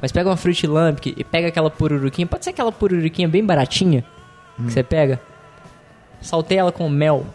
[0.00, 4.04] Mas pega uma fruit lambic e pega aquela pururuquinha, pode ser aquela pururuquinha bem baratinha
[4.58, 4.66] Hum.
[4.66, 5.20] que você pega,
[6.20, 7.26] salteia ela com mel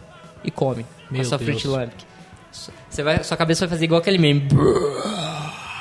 [0.43, 1.49] e come Meu a sua Deus.
[1.49, 2.05] fruit lambic.
[2.89, 4.47] Você vai, sua cabeça vai fazer igual aquele meme.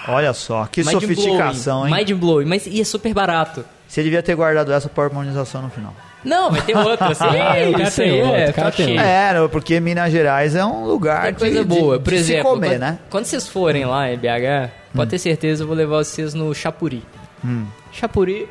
[0.09, 2.05] olha só, que Mind sofisticação, blowing, hein?
[2.07, 3.65] Mind blowing, mas e é super barato.
[3.89, 5.95] Você devia ter guardado essa pra harmonização no final.
[6.25, 7.25] Não, vai ter outra, sim.
[7.25, 8.99] O cara isso aí outro, é, cara tá tem.
[8.99, 11.99] É, porque Minas Gerais é um lugar Tem de, coisa de- boa.
[11.99, 12.99] de Por se exemplo, comer, quando, né?
[13.09, 17.05] quando vocês forem lá em BH, pode ter certeza, eu vou levar vocês no Chapuri.
[17.45, 17.67] Hum.
[17.93, 18.49] Chapuri.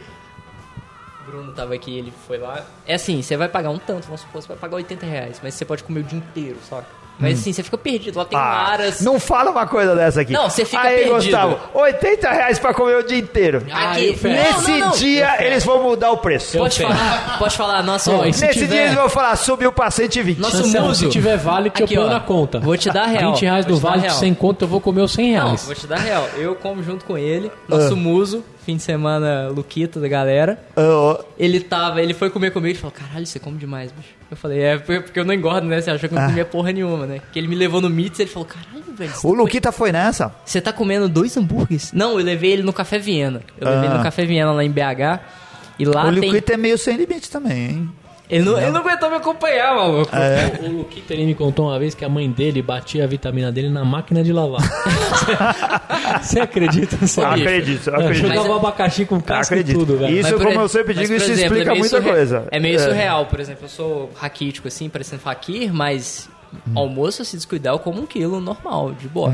[1.21, 2.65] O Bruno tava aqui, ele foi lá.
[2.85, 5.53] É assim, você vai pagar um tanto, vamos supor, você vai pagar 80 reais, mas
[5.53, 6.98] você pode comer o dia inteiro, saca?
[7.19, 8.17] Mas assim, você fica perdido.
[8.17, 8.37] Lá tem.
[8.39, 9.01] Ah, aras.
[9.01, 10.31] não fala uma coisa dessa aqui.
[10.33, 11.15] Não, você fica Aí, perdido.
[11.15, 13.63] Gustavo, 80 reais pra comer o dia inteiro.
[13.71, 14.27] Ah, Aqui, fecho.
[14.27, 14.91] não, Nesse não, não.
[14.95, 16.55] dia, eles vão mudar o preço.
[16.57, 17.83] Eu Pode falar, pode falar,
[18.27, 20.39] e se Nesse tiver- dia eles vão falar, subiu pra 120.
[20.39, 21.05] Nossa, Anselmo, muso.
[21.05, 22.13] se tiver vale, que Aqui, eu ponho ó.
[22.15, 22.59] na conta.
[22.59, 23.33] Vou te dar real.
[23.33, 24.15] 20 reais do vale, real.
[24.15, 25.65] sem conta, eu vou comer os 100 Não, reais.
[25.65, 26.27] vou te dar real.
[26.37, 27.95] Eu como junto com ele, nosso Ah.
[27.97, 30.57] muso, fim de semana, Luquita da galera.
[30.75, 34.18] Ah, Ele tava, ele foi comer comigo e falou: Caralho, você come demais, bicho.
[34.31, 35.81] Eu falei: É, porque eu não engordo, né?
[35.81, 37.21] Você achou que eu não comia porra nenhuma, né?
[37.33, 39.11] Que ele me levou no Meats e ele falou: Caralho, velho.
[39.11, 40.33] o tá Luquita foi nessa?
[40.45, 41.91] Você tá comendo dois hambúrgueres?
[41.93, 43.41] Não, eu levei ele no Café Viena.
[43.59, 43.97] Eu levei ele Ah.
[43.97, 45.19] no Café Viena lá em BH.
[45.79, 46.29] E lá o tem.
[46.29, 47.91] Luquita é meio sem limite também, hein?
[48.29, 50.15] Ele não, ele não aguentou me acompanhar, maluco.
[50.15, 50.59] É.
[50.67, 53.69] O Luquita ele me contou uma vez que a mãe dele batia a vitamina dele
[53.69, 54.61] na máquina de lavar.
[56.21, 56.95] Você acredita?
[56.97, 58.27] Você Acredito, acredito.
[58.27, 59.79] Jogava Mas- abacaxi com casca e Acredito.
[59.79, 60.13] tudo, velho.
[60.13, 62.47] Isso, Mas, por como eu sempre mas, digo, isso exemplo, explica é muita surre- coisa.
[62.51, 66.29] É meio surreal, por exemplo, eu sou raquítico assim, parecendo faquir, mas
[66.67, 66.71] Hum.
[66.75, 69.33] almoço, se descuidar, eu como um quilo normal, de boa.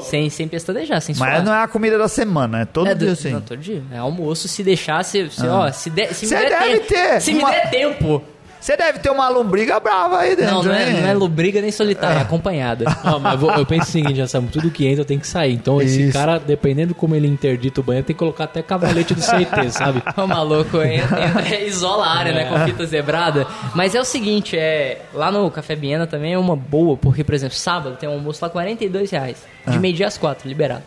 [0.00, 1.30] Sem, sem pestanejar, sem suar.
[1.32, 3.30] Mas não é a comida da semana, é todo É, dia do- assim.
[3.30, 3.82] Não, todo dia.
[3.92, 6.86] É almoço, se deixar, se, se, ó, se, der, se me der deve tempo.
[6.88, 8.22] ter Se uma- me der tempo.
[8.62, 11.00] Você deve ter uma lombriga brava aí dentro, Não, não é, hein?
[11.02, 12.84] não é lubriga nem solitária, é acompanhada.
[13.04, 15.52] Ó, mas vou- eu penso o seguinte, já sabe, tudo que entra tem que sair.
[15.54, 16.12] Então esse Isso.
[16.12, 20.00] cara, dependendo como ele interdita o banheiro, tem que colocar até cavalete do CIT, sabe?
[20.16, 23.48] O maluco entra, entra, isola a área, né, com fita zebrada.
[23.74, 27.34] Mas é o seguinte, é, lá no Café Biena também é uma boa, porque, por
[27.34, 29.44] exemplo, sábado tem um almoço lá 42 reais.
[29.66, 30.84] De meio dia às quatro, liberado.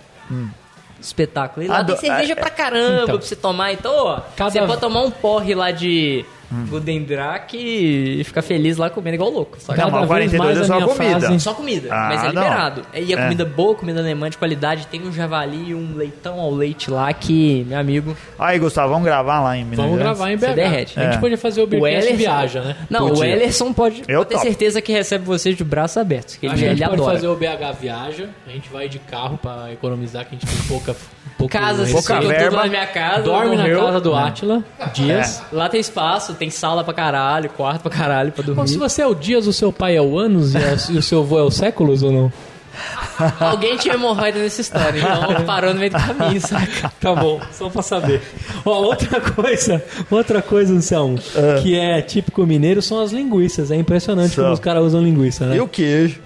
[1.01, 1.65] Espetáculo.
[1.65, 3.17] E lá Ado- tem cerveja é- pra caramba Então.
[3.17, 3.73] pra você tomar.
[3.73, 8.89] Então, ó, Cada- você pode tomar um porre lá de Budendrack e ficar feliz lá
[8.89, 9.57] comendo igual louco.
[9.59, 11.19] Só, que Não, mas vez 42 mais é só comida.
[11.21, 12.43] fase- só comida, Ah, mas é não.
[12.43, 12.81] liberado.
[12.93, 13.23] E a É.
[13.23, 14.87] comida boa, comida alemã de qualidade.
[14.87, 19.05] Tem um javali e um leitão ao leite lá que, meu amigo, Aí, Gustavo, vamos
[19.05, 20.53] gravar lá em Minas Vamos gravar em Você BH.
[20.55, 20.99] derrete.
[20.99, 21.19] A gente É.
[21.19, 22.75] podia fazer o Beercast Ellerson- viaja, né?
[22.89, 23.23] Não, Podia.
[23.23, 26.35] o Ellerson pode, Eu pode ter certeza que recebe vocês de braços abertos.
[26.35, 27.13] Que A ele, gente ele pode adora.
[27.15, 30.67] fazer o BH viaja, a gente vai de carro pra economizar, que a gente tem
[30.67, 30.95] pouca...
[31.38, 32.07] pouco Casa, receita.
[32.07, 32.45] Pouca verba.
[32.49, 33.21] tudo na minha casa.
[33.23, 34.63] Dorme na casa do Átila,
[34.93, 35.41] dias.
[35.51, 38.61] Lá tem espaço, tem sala pra caralho, quarto pra caralho pra dormir.
[38.61, 40.97] Bom, se você é o Dias, o seu pai é o Anos e, a- e
[40.97, 42.33] o seu avô é o Séculos ou não?
[43.39, 46.91] Alguém tinha hemorroida nessa história, então parou no meio do caminho, saca?
[46.99, 48.21] Tá bom, só pra saber.
[48.65, 49.81] Ó, outra coisa,
[50.11, 51.17] outra coisa, Anselmo,
[51.63, 53.71] que é típico mineiro são as linguiças.
[53.71, 55.55] É impressionante como os caras usam linguiça, né?
[55.55, 56.19] E o queijo?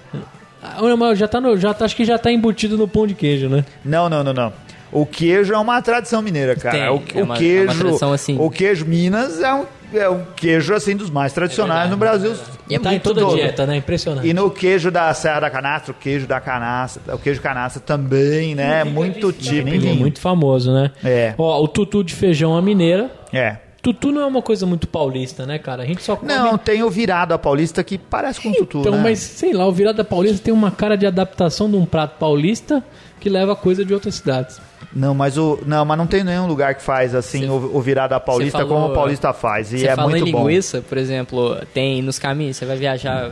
[0.61, 3.13] Ah, mas já tá no, já tá, acho que já tá embutido no pão de
[3.13, 3.63] queijo, né?
[3.85, 4.53] Não, não, não, não.
[4.91, 6.77] O queijo é uma tradição mineira, cara.
[6.77, 8.37] Tem, o, é o uma- é queijo, uma tradição, assim.
[8.39, 12.33] o queijo Minas é um, é um queijo assim dos mais tradicionais no Brasil.
[12.69, 13.35] E é tá em muito toda a todo.
[13.35, 13.77] dieta, né?
[13.77, 14.27] Impressionante.
[14.27, 18.53] E no queijo da Serra da Canastra, o queijo da canastra, o queijo canastra também,
[18.55, 18.81] né?
[18.81, 19.85] É muito típico.
[19.87, 20.91] É muito famoso, né?
[21.03, 21.33] É.
[21.37, 23.09] Ó, o tutu de feijão à mineira.
[23.33, 23.57] É.
[23.81, 25.83] Tutu não é uma coisa muito paulista, né, cara?
[25.83, 26.33] A gente só come...
[26.33, 28.99] Não, tem o virado a paulista que parece com tutu, Então, né?
[29.01, 32.83] mas sei lá, o virada paulista tem uma cara de adaptação de um prato paulista
[33.21, 34.59] que leva coisa de outras cidades.
[34.93, 38.13] Não, mas o não, mas não tem nenhum lugar que faz assim o, o virado
[38.13, 40.47] a paulista falou- como o paulista faz e é fala muito em bom.
[40.47, 43.29] linguiça, por exemplo, tem nos caminhos, você vai viajar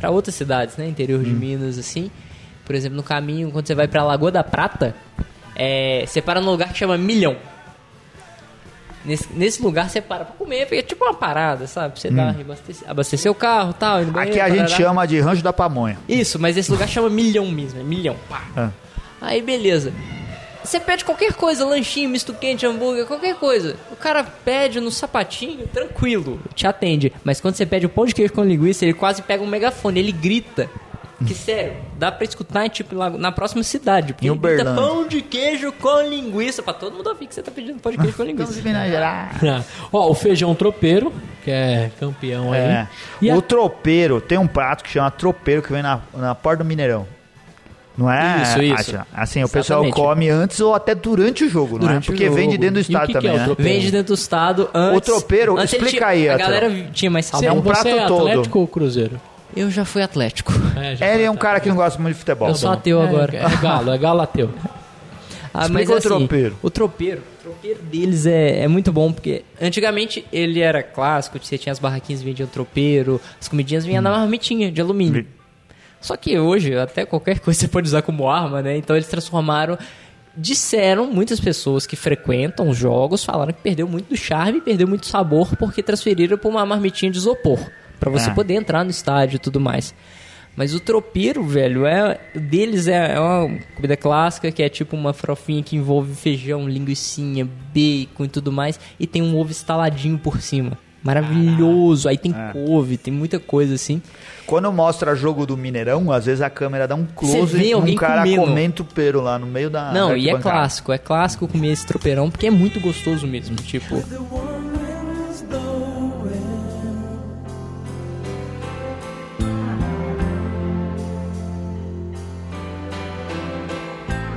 [0.00, 0.88] pra outras cidades, né?
[0.88, 1.24] Interior Hum.
[1.24, 2.10] de Minas, assim.
[2.64, 4.96] Por exemplo, no caminho, quando você vai pra Lagoa da Prata,
[5.54, 7.36] é, você para num lugar que chama Milhão.
[9.04, 12.00] Nesse, nesse lugar você para pra comer, porque é tipo uma parada, sabe?
[12.00, 14.02] Você dá, abastecer, abastecer o carro e tal.
[14.02, 14.20] no Hum.
[14.20, 15.96] Aqui a gente chama de Rancho da Pamonha.
[16.08, 18.16] Isso, mas esse lugar chama Milhão mesmo, é Milhão.
[18.28, 18.42] Pá.
[18.56, 18.70] Ah.
[19.20, 19.92] Aí beleza.
[20.66, 23.76] Você pede qualquer coisa, lanchinho, misto quente, hambúrguer, qualquer coisa.
[23.90, 27.12] O cara pede no sapatinho, tranquilo, te atende.
[27.24, 30.00] Mas quando você pede o pão de queijo com linguiça, ele quase pega um megafone,
[30.00, 30.68] ele grita.
[31.26, 34.12] Que sério, dá pra escutar tipo, na próxima cidade.
[34.12, 36.62] Porque ele grita pão de queijo com linguiça.
[36.62, 38.52] Pra todo mundo ouvir que você tá pedindo pão de queijo com linguiça.
[39.92, 41.10] Ó, o feijão tropeiro,
[41.42, 42.60] que é campeão aí.
[42.60, 42.88] É.
[43.22, 46.62] E o a- tropeiro, tem um prato que chama tropeiro que vem na, na porta
[46.62, 47.06] do Mineirão.
[47.96, 48.42] Não é?
[48.42, 48.98] Isso, isso.
[49.12, 51.88] Assim, o pessoal come antes ou até durante o jogo, não é?
[51.88, 52.58] Durante o Porque vende jogo.
[52.58, 53.56] dentro do E o estádio que que é também, o né?
[53.58, 54.98] Vende dentro do estado antes.
[54.98, 57.88] O tropeiro, antes explica tinha- aí, A galera tinha mais Você, é um você prato
[57.88, 58.28] é todo.
[58.28, 59.20] Atlético ou Cruzeiro?
[59.56, 60.52] Eu já fui Atlético.
[60.76, 62.48] É, já Ele é um cara que não gosta muito de futebol.
[62.48, 63.34] Eu sou ateu É, agora.
[63.36, 64.50] É, galo, é galo ateu.
[65.58, 66.56] Ah, Explica mas o assim, tropeiro.
[66.62, 67.22] O tropeiro.
[67.40, 71.78] O tropeiro deles é, é muito bom, porque antigamente ele era clássico, você tinha as
[71.78, 75.26] barraquinhas que vendiam tropeiro, as comidinhas vinham na marmitinha de alumínio.
[76.00, 78.76] Só que hoje, até qualquer coisa você pode usar como arma, né?
[78.76, 79.78] Então eles transformaram.
[80.38, 85.06] Disseram muitas pessoas que frequentam os jogos, falaram que perdeu muito do charme, perdeu muito
[85.06, 87.58] sabor, porque transferiram para uma marmitinha de isopor.
[87.98, 88.34] Pra você Ah.
[88.34, 89.94] poder entrar no estádio e tudo mais.
[90.54, 95.14] Mas o tropeiro, velho, é deles é, é uma comida clássica que é tipo uma
[95.14, 100.40] farofinha que envolve feijão, linguiçinha, bacon e tudo mais, e tem um ovo estaladinho por
[100.42, 100.76] cima.
[101.06, 102.08] Maravilhoso.
[102.08, 102.52] Aí tem É.
[102.52, 104.02] couve, tem muita coisa assim.
[104.46, 108.22] Quando mostra jogo do Mineirão, às vezes a câmera dá um close num alguém cara
[108.22, 108.42] comendo.
[108.42, 112.30] comendo tropeiro lá no meio da Não, e é clássico, é clássico comer esse tropeirão
[112.30, 113.96] porque é muito gostoso mesmo, tipo.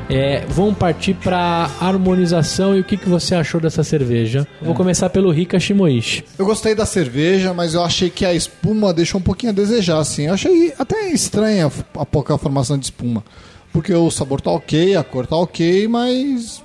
[0.09, 4.47] É, vamos partir pra harmonização e o que, que você achou dessa cerveja?
[4.59, 4.65] É.
[4.65, 6.25] Vou começar pelo Rika Shimoishi.
[6.35, 9.99] Eu gostei da cerveja, mas eu achei que a espuma deixou um pouquinho a desejar,
[9.99, 10.25] assim.
[10.25, 13.23] Eu achei até estranha a pouca formação de espuma.
[13.71, 16.63] Porque o sabor tá ok, a cor tá ok, mas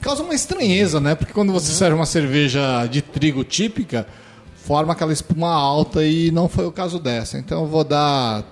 [0.00, 1.16] causa uma estranheza, né?
[1.16, 4.06] Porque quando você serve uma cerveja de trigo típica,
[4.54, 7.38] forma aquela espuma alta e não foi o caso dessa.
[7.38, 8.44] Então eu vou dar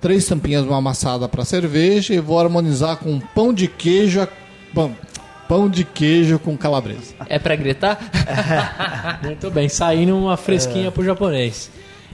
[0.00, 4.28] três tampinhas de uma amassada para cerveja e vou harmonizar com pão de queijo, a-
[4.74, 4.94] pão,
[5.48, 7.14] pão de queijo com calabresa.
[7.28, 7.98] É pra gritar?
[9.22, 10.36] Muito bem, saindo uma É.
[10.36, 11.70] fresquinha pro japonês.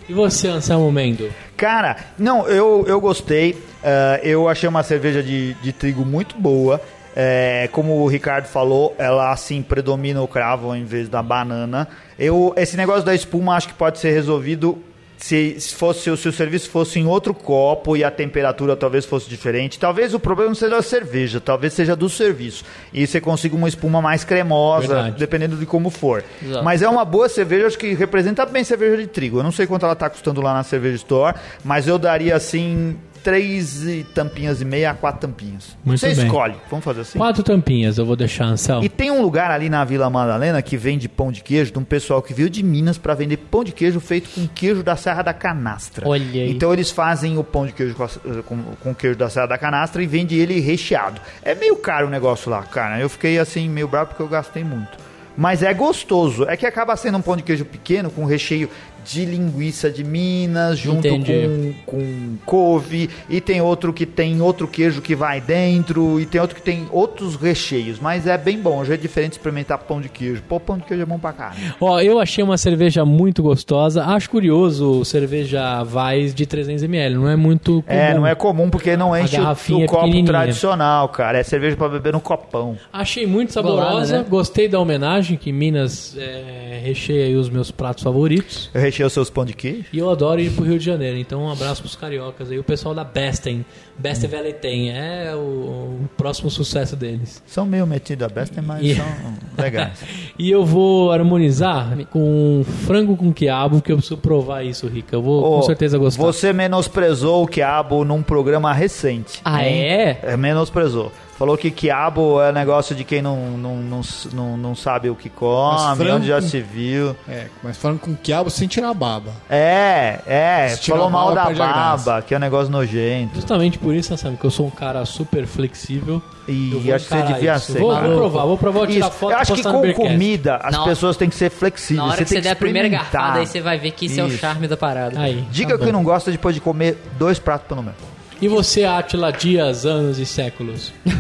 [0.09, 1.31] E você, Anselmo Mendo?
[1.57, 3.57] Cara, não, eu, eu gostei.
[3.85, 6.81] eh, eu achei uma cerveja de, de trigo muito boa.
[7.15, 11.87] Eh, como o Ricardo falou, ela assim predomina o cravo em vez da banana.
[12.19, 14.77] Eu, esse negócio da espuma acho que pode ser resolvido
[15.23, 19.29] se, se fosse se o serviço fosse em outro copo e a temperatura talvez fosse
[19.29, 19.79] diferente.
[19.79, 22.65] Talvez o problema não seja da cerveja, talvez seja do serviço.
[22.93, 25.19] E você consiga uma espuma mais cremosa, Verdade.
[25.19, 26.25] dependendo de como for.
[26.43, 26.65] Exato.
[26.65, 29.39] Mas é uma boa cerveja, acho que representa bem cerveja de trigo.
[29.39, 32.97] Eu não sei quanto ela tá custando lá na Cerveja Store, mas eu daria assim
[33.23, 35.77] três tampinhas e meia a quatro tampinhas.
[35.85, 36.25] Muito Você bem.
[36.27, 36.55] escolhe.
[36.71, 37.19] Vamos fazer assim?
[37.19, 38.83] Quatro tampinhas eu vou deixar, Ansel.
[38.83, 41.85] E tem um lugar ali na Vila Madalena que vende pão de queijo de um
[41.85, 45.23] pessoal que veio de Minas pra vender pão de queijo feito com queijo da Serra
[45.23, 46.09] da Canastra.
[46.09, 46.51] Olha aí.
[46.51, 48.09] Então eles fazem o pão de queijo com, a-
[48.47, 51.21] com, com queijo da Serra da Canastra e vende ele recheado.
[51.43, 52.99] É meio caro o negócio lá, cara.
[53.01, 55.01] Eu fiquei assim meio bravo porque eu gastei muito.
[55.35, 56.45] Mas é gostoso.
[56.47, 58.69] É que acaba sendo um pão de queijo pequeno com recheio
[59.05, 61.75] de linguiça de Minas, junto Entendi.
[61.85, 66.41] com, com couve, e tem outro que tem outro queijo que vai dentro, e tem
[66.41, 70.09] outro que tem outros recheios, mas é bem bom, já é diferente experimentar pão de
[70.09, 70.43] queijo.
[70.49, 71.75] Pô, pão de queijo é bom pra caramba.
[71.81, 74.05] Ó, eu achei uma cerveja muito gostosa.
[74.05, 77.15] Acho curioso cerveja Vais de 300ml.
[77.15, 77.99] Não é muito comum.
[77.99, 80.27] É, não é comum porque não enche o, garrafinha o copo pequenininha.
[80.27, 81.39] tradicional, cara.
[81.39, 82.77] É cerveja pra beber no copão.
[82.93, 83.83] Achei muito saborosa.
[83.83, 84.25] Bolada, né?
[84.29, 88.71] Gostei da homenagem que Minas é, recheia aí os meus pratos favoritos.
[88.73, 89.85] Eu recheio os seus pão de queijo.
[89.93, 91.17] E eu adoro ir pro Rio de Janeiro.
[91.19, 92.59] Então um abraço pros cariocas aí.
[92.59, 93.65] O pessoal da Besten.
[93.99, 94.91] Beste Veletem.
[94.91, 97.43] É o, o próximo sucesso deles.
[97.47, 99.05] São meio metidos a besta, mas E- são
[99.59, 99.99] legais.
[100.39, 105.17] E eu vou harmonizar com frango com quiabo, que eu preciso provar isso, Rica.
[105.17, 106.23] Eu vou com Ô, certeza gostar.
[106.23, 109.41] Você menosprezou o quiabo num programa recente.
[109.45, 110.19] Ah, é?
[110.23, 111.13] É, menosprezou.
[111.43, 114.01] Falou que quiabo é negócio de quem não, não, não,
[114.33, 117.17] não, não sabe o que come, frango onde já com- se viu.
[117.29, 119.33] É, mas falando com quiabo sem tirar a baba.
[119.51, 123.35] É, é, Se falou mal da baba, que é um negócio nojento.
[123.35, 126.23] Justamente por isso, Sam, que eu sou um cara super flexível.
[126.47, 127.73] E acho que você devia isso.
[127.73, 127.79] ser.
[127.81, 129.17] Vou, vou provar, vou provar, vou tirar Isso.
[129.19, 131.99] foto Eu acho que com comida as Na- pessoas têm que ser flexíveis.
[131.99, 134.07] Na hora você que você tem der a primeira garfada, aí você vai ver que
[134.07, 134.39] isso, é o Isso.
[134.39, 135.19] charme da parada.
[135.21, 135.99] Aí, Diga tá que bom.
[135.99, 138.12] não gosta depois de comer dois pratos pelo menos.
[138.43, 140.93] E você, Atila, dias, anos e séculos?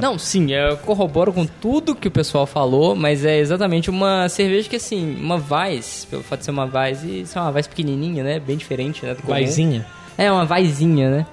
[0.00, 4.68] Não, sim, eu corroboro com tudo que o pessoal falou, mas é exatamente uma cerveja
[4.68, 8.24] que, assim, uma Weiss, pelo fato de ser uma Weiss, e ser uma Weiss pequenininha,
[8.24, 8.40] né?
[8.40, 9.14] Bem diferente, né?
[9.14, 9.32] do comum.
[9.34, 9.86] Vaizinha?
[10.18, 11.26] É, uma Weizinha, né?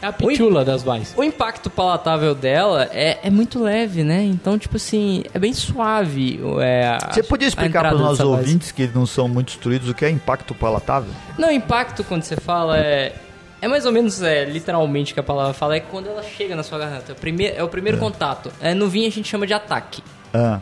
[0.00, 1.12] É a pitula das vais.
[1.16, 4.22] O impacto palatável dela é, é muito leve, né?
[4.22, 6.38] Então, tipo assim, é bem suave.
[6.60, 8.30] É, a- Você podia explicar para os nossos Weiss.
[8.38, 11.10] ouvintes que não são muito instruídos o que é impacto palatável?
[11.36, 13.12] Não, impacto, quando você fala, é.
[13.64, 16.62] É mais ou menos, é, literalmente, que a palavra fala, é quando ela chega na
[16.62, 17.12] sua garganta.
[17.12, 18.52] É o primeiro, é o primeiro contato.
[18.60, 20.02] É, no vinho a gente chama de ataque.
[20.34, 20.60] Ah,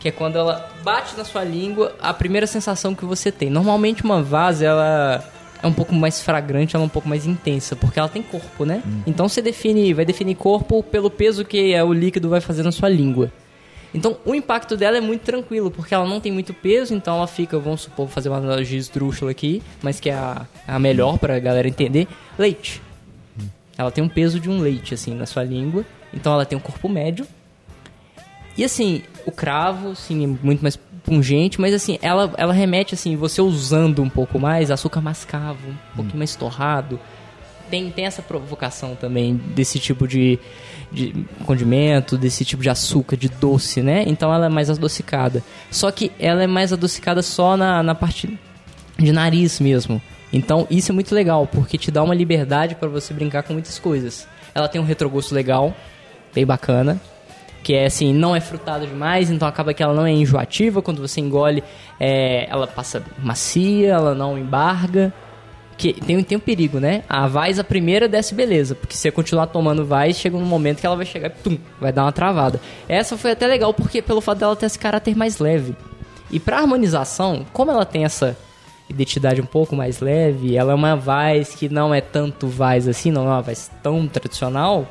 [0.00, 3.50] Que é quando ela bate na sua língua, a primeira sensação que você tem.
[3.50, 5.22] Normalmente uma vase, ela
[5.62, 8.64] é um pouco mais fragrante, ela é um pouco mais intensa, porque ela tem corpo,
[8.64, 8.82] né?
[9.06, 12.72] Então você define, vai definir corpo pelo peso que é, o líquido vai fazer na
[12.72, 13.30] sua língua.
[13.94, 17.26] Então o impacto dela é muito tranquilo, porque ela não tem muito peso, então ela
[17.26, 21.18] fica, vamos supor, vou fazer uma analogia esdrúxula aqui, mas que é a, a melhor
[21.18, 22.06] pra galera entender.
[22.38, 22.82] Leite.
[23.76, 25.84] Ela tem um peso de um leite, assim, na sua língua.
[26.12, 27.26] Então ela tem um corpo médio.
[28.56, 33.16] E assim, o cravo, sim, é muito mais pungente, mas assim, ela, ela remete, assim,
[33.16, 36.98] você usando um pouco mais, açúcar mascavo, um pouquinho mais torrado.
[37.70, 40.40] Tem, tem essa provocação também desse tipo de,
[40.90, 41.14] de
[41.44, 44.04] condimento, desse tipo de açúcar, de doce, né?
[44.06, 45.42] Então ela é mais adocicada.
[45.70, 48.38] Só que ela é mais adocicada só na, na parte
[48.98, 50.00] de nariz mesmo.
[50.32, 53.78] Então isso é muito legal, porque te dá uma liberdade para você brincar com muitas
[53.78, 54.26] coisas.
[54.54, 55.74] Ela tem um retrogosto legal,
[56.34, 57.00] bem bacana.
[57.62, 60.80] Que é assim, não é frutada demais, então acaba que ela não é enjoativa.
[60.80, 61.62] Quando você engole,
[62.00, 65.12] é, ela passa macia, ela não embarga.
[65.78, 67.04] Que tem, tem um perigo, né?
[67.08, 68.74] A Vais, a primeira, desce beleza.
[68.74, 71.56] Porque se você continuar tomando Vais, chega um momento que ela vai chegar e pum,
[71.80, 72.60] vai dar uma travada.
[72.88, 75.74] Essa foi até legal, porque pelo fato dela ter esse caráter mais leve.
[76.30, 78.36] E pra harmonização, como ela tem essa
[78.88, 83.10] identidade um pouco mais leve, ela é uma Vais que não é tanto Vais assim,
[83.10, 84.86] não é uma Vais tão tradicional.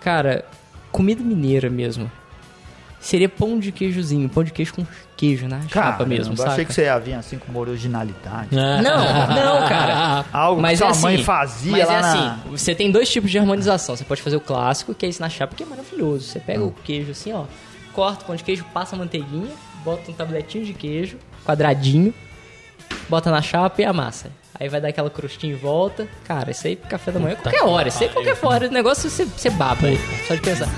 [0.00, 0.44] Cara,
[0.92, 2.10] comida mineira mesmo.
[3.00, 4.86] Seria pão de queijozinho, pão de queijo com
[5.18, 6.52] queijo na chapa mesmo, eu saca?
[6.52, 8.56] achei que você ia vir assim com uma originalidade.
[8.56, 8.80] É.
[8.80, 10.24] Não, não, cara.
[10.32, 12.12] Algo Mas que é sua mãe assim, fazia mas lá é na...
[12.12, 13.96] assim, você tem dois tipos de harmonização.
[13.96, 16.24] Você pode fazer o clássico, que é esse na chapa, que é maravilhoso.
[16.24, 17.44] Você pega o queijo assim, ó,
[17.92, 19.50] corta o pão de queijo, passa a manteiguinha,
[19.84, 22.14] bota um tabletinho de queijo, quadradinho,
[23.08, 24.30] bota na chapa e amassa.
[24.60, 26.08] Aí vai dar aquela crostinha em volta.
[26.24, 27.88] Cara, isso aí café da manhã, qualquer hora.
[27.88, 28.68] Isso aí qualquer hora.
[28.68, 30.68] O negócio você, você baba aí, só de pensar.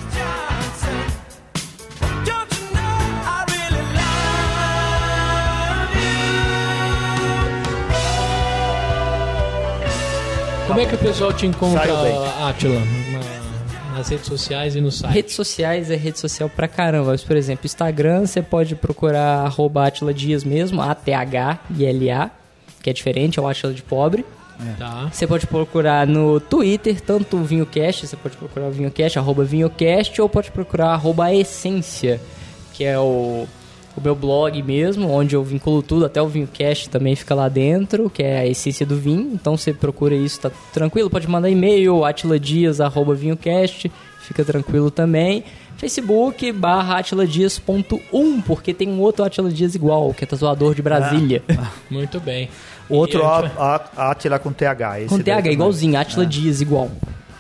[10.71, 11.83] Como é que o pessoal te encontra.
[11.83, 12.79] Atila?
[12.79, 15.13] Na- nas redes sociais e no site?
[15.13, 17.11] Redes sociais é rede social pra caramba.
[17.11, 22.31] Mas, por exemplo, Instagram, você pode procurar arroba Atila Dias mesmo, A-T-H-I-L-A,
[22.81, 24.25] que é diferente, é o Atila de pobre.
[24.79, 25.09] Tá.
[25.11, 30.23] Você pode procurar no Twitter, tanto o VinhoCast, você pode procurar o VinhoCast, arroba VinhoCast,
[30.23, 32.21] ou pode procurar arroba Essência,
[32.75, 33.49] que é o
[33.97, 38.09] o meu blog mesmo, onde eu vinculo tudo, até o VinhoCast também fica lá dentro,
[38.09, 39.31] que é a essência do vinho.
[39.35, 41.11] Então você procura isso, tá tranquilo.
[41.11, 45.45] Pode mandar e-mail, atiladias.vinhocast, fica tranquilo também.
[45.77, 51.43] Facebook barra atiladias.1, porque tem um outro Atila Dias igual, que é tatuador de Brasília.
[51.91, 52.51] Muito bem.
[52.87, 53.23] Outro
[53.97, 55.01] Atila com TH.
[55.01, 55.53] esse Com TH, também.
[55.55, 56.91] igualzinho, Atila Dias igual.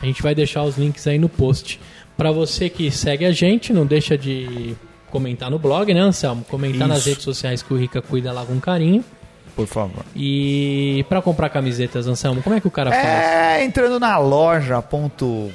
[0.01, 1.78] A gente vai deixar os links aí no post.
[2.16, 4.74] Pra você que segue a gente, não deixa de
[5.11, 6.42] comentar no blog, né, Anselmo?
[6.48, 7.08] Comentar nas Isso.
[7.11, 9.04] redes sociais que o Rica cuida lá com carinho.
[9.56, 10.04] Por favor.
[10.16, 13.04] E pra comprar camisetas, Anselmo, como é que o cara faz?
[13.04, 15.50] É, entrando na loja ponto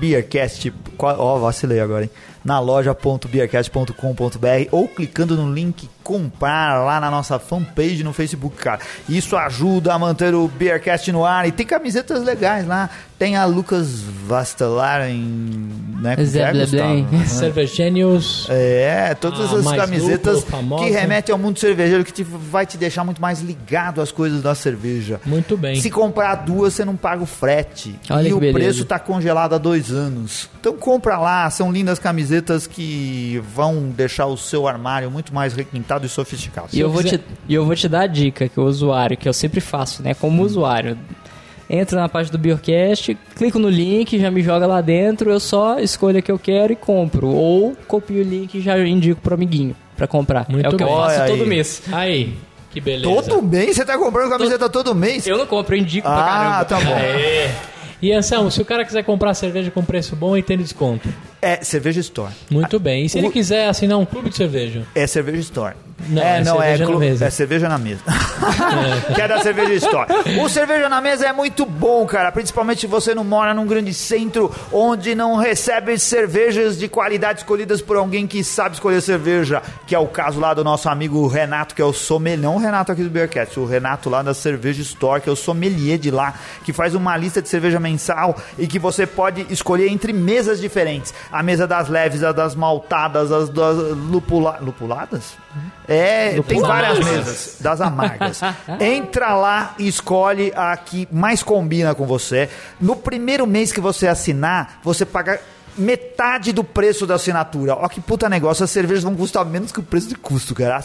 [0.00, 2.10] beercast, qual- ó, vacilei agora, hein?
[2.44, 8.80] Na loja.beercast.com.br ou clicando no link comprar lá na nossa fanpage no Facebook, cara.
[9.08, 12.90] Isso ajuda a manter o Beercast no ar e tem camisetas legais lá.
[13.16, 15.12] Tem a Lucas Vastelaren,
[16.00, 16.16] né?
[16.16, 17.26] como que Zé é.
[17.28, 18.46] Cervegenius.
[18.48, 20.84] É, todas A essas camisetas famosa.
[20.84, 24.40] que remetem ao mundo cervejeiro, que te- vai te deixar muito mais ligado às coisas
[24.42, 25.20] da cerveja.
[25.26, 25.76] Muito bem.
[25.80, 27.94] Se comprar duas, você não paga o frete.
[28.08, 28.58] Olha e o beleza.
[28.58, 30.48] preço tá congelado há dois anos.
[30.58, 35.99] Então compra lá, são lindas camisetas que vão deixar o seu armário muito mais requintado
[36.06, 36.68] e sofisticado.
[36.72, 38.64] E eu, eu vou quiser- te, e eu vou te dar a dica que o
[38.64, 40.14] usuário, que eu sempre faço, né?
[40.14, 40.96] Como usuário.
[41.68, 45.78] Entra na página do Beercast, clico no link, já me joga lá dentro, eu só
[45.78, 47.28] escolho a que eu quero e compro.
[47.28, 50.46] Ou copio o link e já indico pro amiguinho pra comprar.
[50.48, 50.96] Muito é o que eu bem.
[50.96, 51.48] faço Olha todo aí.
[51.48, 51.82] mês.
[51.92, 52.34] Aí,
[52.72, 53.04] que beleza.
[53.08, 53.76] Todo mês?
[53.76, 55.24] Você tá comprando camiseta todo mês?
[55.28, 56.64] Eu não compro, eu indico pra Ah, caramba.
[56.64, 56.96] tá bom.
[56.98, 57.54] É.
[58.02, 61.08] E Anselmo, se o cara quiser comprar cerveja com preço bom e tem desconto.
[61.42, 62.32] É Cerveja Store.
[62.50, 63.06] Muito bem.
[63.06, 64.82] E se ele o- quiser assinar um clube de cerveja?
[64.94, 65.74] É Cerveja Store.
[66.08, 67.24] Não, é, é não, é, cerveja na mesa.
[67.26, 68.00] é cerveja na mesa.
[69.14, 70.08] que é da Cerveja Store.
[70.42, 72.32] O cerveja na mesa é muito bom, cara.
[72.32, 77.82] Principalmente se você não mora num grande centro onde não recebe cervejas de qualidade escolhidas
[77.82, 79.62] por alguém que sabe escolher cerveja.
[79.86, 82.40] Que é o caso lá do nosso amigo Renato, que é o sommelier.
[82.40, 85.36] Não o Renato aqui do Beercast, o Renato lá da Cerveja Store, que é o
[85.36, 86.32] sommelier de lá,
[86.64, 91.12] que faz uma lista de cerveja mensal e que você pode escolher entre mesas diferentes.
[91.32, 94.58] A mesa das leves, a das maltadas, as das lupula...
[94.60, 95.34] lupuladas?
[95.88, 98.40] É, tem várias mesas das amargas.
[98.80, 102.48] Entra lá e escolhe a que mais combina com você.
[102.80, 105.40] No primeiro mês que você assinar, você paga
[105.76, 107.74] metade do preço da assinatura.
[107.74, 110.80] Ó que puta negócio, as cervejas vão custar menos que o preço de custo, cara.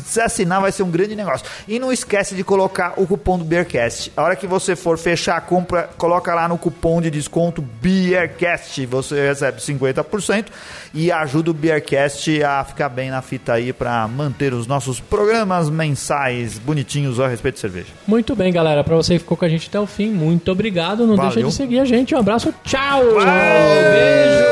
[0.00, 1.46] Se assinar vai ser um grande negócio.
[1.66, 4.12] E não esquece de colocar o cupom do Beercast.
[4.16, 8.84] A hora que você for fechar a compra, coloca lá no cupom de desconto Beercast.
[8.86, 10.46] Você recebe 50%
[10.94, 15.70] e ajuda o Beercast a ficar bem na fita aí para manter os nossos programas
[15.70, 17.88] mensais bonitinhos a respeito de cerveja.
[18.06, 18.82] Muito bem, galera.
[18.84, 21.06] Pra você que ficou com a gente até o fim, muito obrigado.
[21.06, 21.32] Não Valeu.
[21.32, 22.14] deixa de seguir a gente.
[22.14, 22.52] Um abraço.
[22.64, 23.02] Tchau.
[23.14, 24.42] Beijo.